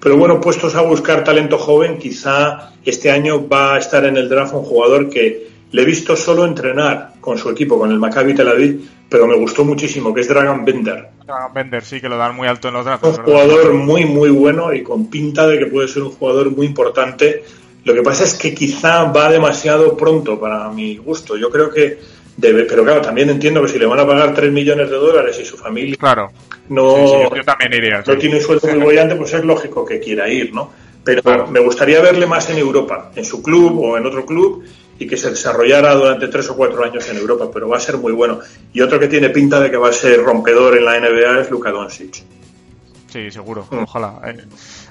Pero 0.00 0.16
bueno, 0.16 0.40
puestos 0.40 0.74
a 0.74 0.82
buscar 0.82 1.22
talento 1.22 1.56
joven, 1.56 1.96
quizá 1.96 2.72
este 2.84 3.12
año 3.12 3.46
va 3.46 3.74
a 3.74 3.78
estar 3.78 4.04
en 4.04 4.16
el 4.16 4.28
draft 4.28 4.54
un 4.54 4.64
jugador 4.64 5.08
que 5.08 5.48
le 5.70 5.82
he 5.82 5.84
visto 5.84 6.16
solo 6.16 6.44
entrenar 6.44 7.12
con 7.20 7.38
su 7.38 7.50
equipo, 7.50 7.78
con 7.78 7.92
el 7.92 8.00
Maccabi 8.00 8.34
Tel 8.34 8.48
Aviv, 8.48 8.80
pero 9.08 9.28
me 9.28 9.36
gustó 9.36 9.64
muchísimo, 9.64 10.12
que 10.12 10.22
es 10.22 10.28
Dragon 10.28 10.64
Bender. 10.64 11.10
Dragon 11.24 11.54
Bender, 11.54 11.84
sí, 11.84 12.00
que 12.00 12.08
lo 12.08 12.16
dan 12.16 12.34
muy 12.34 12.48
alto 12.48 12.66
en 12.66 12.74
los 12.74 12.84
drafts. 12.84 13.06
Un 13.06 13.24
jugador 13.24 13.74
muy, 13.74 14.06
muy 14.06 14.30
bueno 14.30 14.74
y 14.74 14.82
con 14.82 15.08
pinta 15.08 15.46
de 15.46 15.56
que 15.56 15.66
puede 15.66 15.86
ser 15.86 16.02
un 16.02 16.10
jugador 16.10 16.50
muy 16.50 16.66
importante. 16.66 17.44
Lo 17.84 17.94
que 17.94 18.02
pasa 18.02 18.24
es 18.24 18.34
que 18.34 18.52
quizá 18.52 19.04
va 19.04 19.30
demasiado 19.30 19.96
pronto 19.96 20.40
para 20.40 20.68
mi 20.70 20.96
gusto. 20.96 21.36
Yo 21.36 21.48
creo 21.48 21.70
que 21.70 22.19
debe, 22.40 22.64
pero 22.64 22.82
claro, 22.84 23.00
también 23.00 23.30
entiendo 23.30 23.62
que 23.62 23.68
si 23.68 23.78
le 23.78 23.86
van 23.86 24.00
a 24.00 24.06
pagar 24.06 24.34
3 24.34 24.50
millones 24.50 24.90
de 24.90 24.96
dólares 24.96 25.38
y 25.40 25.44
su 25.44 25.56
familia 25.56 25.96
claro. 25.98 26.30
no, 26.68 27.34
yo 27.34 27.44
también 27.44 27.72
iría, 27.74 28.02
no 28.06 28.16
tiene 28.16 28.36
un 28.36 28.42
sueldo 28.42 28.68
muy 28.68 28.78
bollante, 28.78 29.14
pues 29.14 29.34
es 29.34 29.44
lógico 29.44 29.84
que 29.84 30.00
quiera 30.00 30.28
ir, 30.28 30.52
¿no? 30.52 30.72
Pero 31.04 31.46
me 31.46 31.60
gustaría 31.60 32.00
verle 32.00 32.26
más 32.26 32.50
en 32.50 32.58
Europa, 32.58 33.10
en 33.14 33.24
su 33.24 33.42
club 33.42 33.78
o 33.80 33.96
en 33.96 34.06
otro 34.06 34.26
club, 34.26 34.64
y 34.98 35.06
que 35.06 35.16
se 35.16 35.30
desarrollara 35.30 35.94
durante 35.94 36.28
tres 36.28 36.50
o 36.50 36.56
cuatro 36.56 36.84
años 36.84 37.08
en 37.08 37.16
Europa, 37.16 37.48
pero 37.52 37.68
va 37.68 37.78
a 37.78 37.80
ser 37.80 37.96
muy 37.96 38.12
bueno. 38.12 38.38
Y 38.72 38.82
otro 38.82 39.00
que 39.00 39.08
tiene 39.08 39.30
pinta 39.30 39.58
de 39.58 39.70
que 39.70 39.78
va 39.78 39.88
a 39.88 39.92
ser 39.92 40.22
rompedor 40.22 40.76
en 40.76 40.84
la 40.84 41.00
NBA 41.00 41.40
es 41.40 41.50
Luka 41.50 41.70
Doncic. 41.70 42.22
Sí, 43.08 43.30
seguro, 43.30 43.66
mm. 43.70 43.78
ojalá. 43.78 44.20
Eh. 44.26 44.44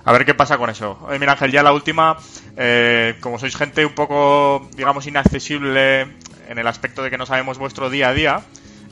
a 0.03 0.11
ver 0.11 0.25
qué 0.25 0.33
pasa 0.33 0.57
con 0.57 0.69
eso. 0.69 1.07
Eh, 1.11 1.19
mira, 1.19 1.33
Ángel, 1.33 1.51
ya 1.51 1.61
la 1.61 1.73
última, 1.73 2.17
eh, 2.57 3.15
como 3.21 3.37
sois 3.37 3.55
gente 3.55 3.85
un 3.85 3.93
poco, 3.93 4.67
digamos, 4.75 5.05
inaccesible 5.05 6.07
en 6.49 6.57
el 6.57 6.67
aspecto 6.67 7.01
de 7.03 7.09
que 7.09 7.17
no 7.17 7.25
sabemos 7.25 7.57
vuestro 7.57 7.89
día 7.89 8.09
a 8.09 8.13
día, 8.13 8.41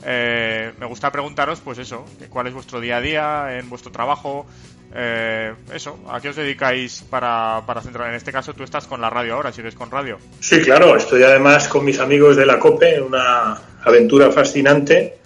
me 0.06 0.86
gusta 0.86 1.12
preguntaros, 1.12 1.60
pues 1.60 1.78
eso, 1.78 2.06
cuál 2.30 2.46
es 2.46 2.54
vuestro 2.54 2.80
día 2.80 2.96
a 2.96 3.00
día 3.02 3.58
en 3.58 3.68
vuestro 3.68 3.92
trabajo, 3.92 4.46
eh, 4.94 5.52
eso, 5.74 5.98
¿a 6.08 6.20
qué 6.20 6.30
os 6.30 6.36
dedicáis 6.36 7.04
para, 7.10 7.62
para 7.66 7.82
centrar? 7.82 8.08
En 8.08 8.14
este 8.14 8.32
caso 8.32 8.54
tú 8.54 8.62
estás 8.62 8.86
con 8.86 9.00
la 9.00 9.10
radio 9.10 9.34
ahora, 9.34 9.52
sigues 9.52 9.74
con 9.74 9.90
radio. 9.90 10.18
Sí, 10.40 10.60
claro, 10.62 10.96
estoy 10.96 11.22
además 11.22 11.68
con 11.68 11.84
mis 11.84 11.98
amigos 11.98 12.36
de 12.36 12.46
la 12.46 12.58
COPE, 12.58 13.00
una 13.00 13.60
aventura 13.84 14.30
fascinante. 14.30 15.18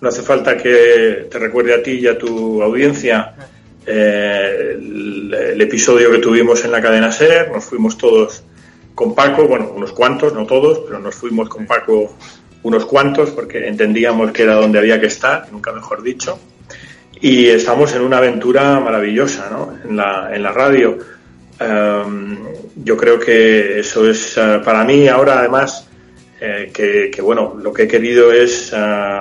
No 0.00 0.10
hace 0.10 0.22
falta 0.22 0.56
que 0.56 1.28
te 1.30 1.38
recuerde 1.38 1.74
a 1.74 1.82
ti 1.82 1.92
y 1.92 2.06
a 2.06 2.18
tu 2.18 2.62
audiencia 2.62 3.34
eh, 3.86 4.76
el, 4.76 5.60
episodio 5.62 6.10
que 6.10 6.18
tuvimos 6.18 6.62
en 6.66 6.72
la 6.72 6.82
cadena 6.82 7.10
SER. 7.10 7.50
Nos 7.50 7.64
fuimos 7.64 7.96
todos 7.96 8.44
con 8.96 9.14
Paco, 9.14 9.46
bueno, 9.46 9.70
unos 9.76 9.92
cuantos, 9.92 10.34
no 10.34 10.44
todos, 10.44 10.80
pero 10.80 10.98
nos 10.98 11.14
fuimos 11.14 11.48
con 11.48 11.66
Paco 11.66 12.16
unos 12.64 12.84
cuantos 12.84 13.30
porque 13.30 13.68
entendíamos 13.68 14.32
que 14.32 14.42
era 14.42 14.56
donde 14.56 14.80
había 14.80 15.00
que 15.00 15.06
estar, 15.06 15.46
nunca 15.52 15.70
mejor 15.70 16.02
dicho 16.02 16.36
y 17.20 17.46
estamos 17.46 17.94
en 17.94 18.02
una 18.02 18.18
aventura 18.18 18.78
maravillosa 18.80 19.48
¿no? 19.50 19.78
en, 19.88 19.96
la, 19.96 20.30
en 20.34 20.42
la 20.42 20.52
radio. 20.52 20.98
Em, 21.58 22.38
yo 22.76 22.96
creo 22.96 23.18
que 23.18 23.80
eso 23.80 24.08
es 24.08 24.36
eh, 24.36 24.60
para 24.64 24.84
mí 24.84 25.08
ahora 25.08 25.38
además 25.38 25.88
eh, 26.40 26.70
que, 26.72 27.22
bueno, 27.22 27.56
lo 27.62 27.72
que 27.72 27.84
he 27.84 27.88
querido 27.88 28.30
es 28.32 28.72
eh, 28.76 29.18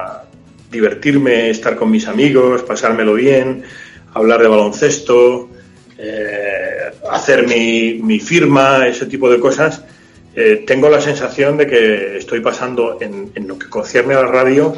divertirme, 0.69 1.49
estar 1.49 1.77
con 1.77 1.89
mis 1.89 2.07
amigos, 2.07 2.63
pasármelo 2.63 3.13
bien, 3.13 3.63
hablar 4.13 4.41
de 4.41 4.47
baloncesto, 4.49 5.49
hacer 7.09 7.47
mi, 7.47 7.95
mi, 7.95 8.19
firma, 8.19 8.87
ese 8.87 9.05
tipo 9.05 9.29
de 9.29 9.39
cosas. 9.39 9.83
tengo 10.67 10.89
la 10.89 10.99
sensación 10.99 11.57
de 11.57 11.67
que 11.67 12.17
estoy 12.17 12.41
pasando 12.41 12.97
en, 12.99 13.31
en 13.35 13.47
lo 13.47 13.57
que 13.57 13.69
concierne 13.69 14.15
a 14.15 14.21
la 14.21 14.27
radio 14.27 14.75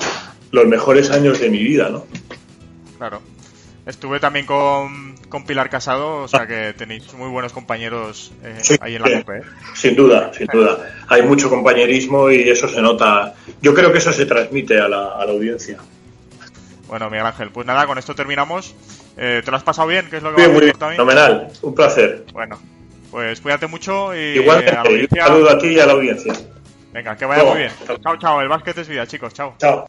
los 0.51 0.67
mejores 0.67 1.11
años 1.11 1.39
de 1.39 1.49
mi 1.49 1.63
vida, 1.63 1.89
¿no? 1.89 2.05
Claro. 2.97 3.21
Estuve 3.85 4.19
también 4.19 4.45
con, 4.45 5.15
con, 5.29 5.45
Pilar 5.45 5.69
Casado, 5.69 6.17
o 6.17 6.27
sea 6.27 6.45
que 6.45 6.73
tenéis 6.73 7.13
muy 7.13 7.29
buenos 7.29 7.53
compañeros 7.53 8.33
eh, 8.43 8.77
ahí 8.81 8.95
en 8.95 9.01
la 9.01 9.19
COPE. 9.19 9.37
¿eh? 9.37 9.41
Sin 9.75 9.95
duda, 9.95 10.31
sin 10.33 10.47
duda. 10.47 11.05
Hay 11.07 11.21
mucho 11.23 11.49
compañerismo 11.49 12.29
y 12.29 12.49
eso 12.49 12.67
se 12.67 12.81
nota. 12.81 13.35
Yo 13.61 13.73
creo 13.73 13.91
que 13.93 13.99
eso 13.99 14.11
se 14.11 14.25
transmite 14.25 14.77
a 14.79 14.89
la, 14.89 15.13
a 15.13 15.25
la 15.25 15.31
audiencia. 15.31 15.77
Bueno, 16.89 17.09
Miguel 17.09 17.27
Ángel, 17.27 17.49
pues 17.51 17.65
nada, 17.65 17.85
con 17.85 17.97
esto 17.97 18.13
terminamos. 18.13 18.75
Eh, 19.17 19.41
¿Te 19.43 19.51
lo 19.51 19.57
has 19.57 19.63
pasado 19.63 19.87
bien? 19.87 20.07
¿Qué 20.09 20.17
es 20.17 20.23
lo 20.23 20.35
que 20.35 20.47
muy 20.47 20.61
bien, 20.61 20.75
fenomenal. 20.77 21.47
Un 21.61 21.73
placer. 21.73 22.25
Bueno, 22.33 22.59
pues 23.09 23.41
cuídate 23.41 23.67
mucho 23.67 24.15
y 24.15 24.37
Igualmente, 24.37 24.77
un 24.77 25.19
saludo 25.19 25.49
a 25.49 25.57
ti 25.57 25.67
y 25.69 25.79
a 25.79 25.85
la 25.85 25.93
audiencia. 25.93 26.33
Venga, 26.93 27.15
que 27.15 27.25
vaya 27.25 27.43
muy 27.43 27.57
bien. 27.57 27.71
Chao, 28.03 28.17
chao. 28.17 28.41
El 28.41 28.47
básquet 28.47 28.77
es 28.77 28.87
vida, 28.87 29.07
chicos. 29.07 29.33
Chao. 29.33 29.55
Chao. 29.57 29.87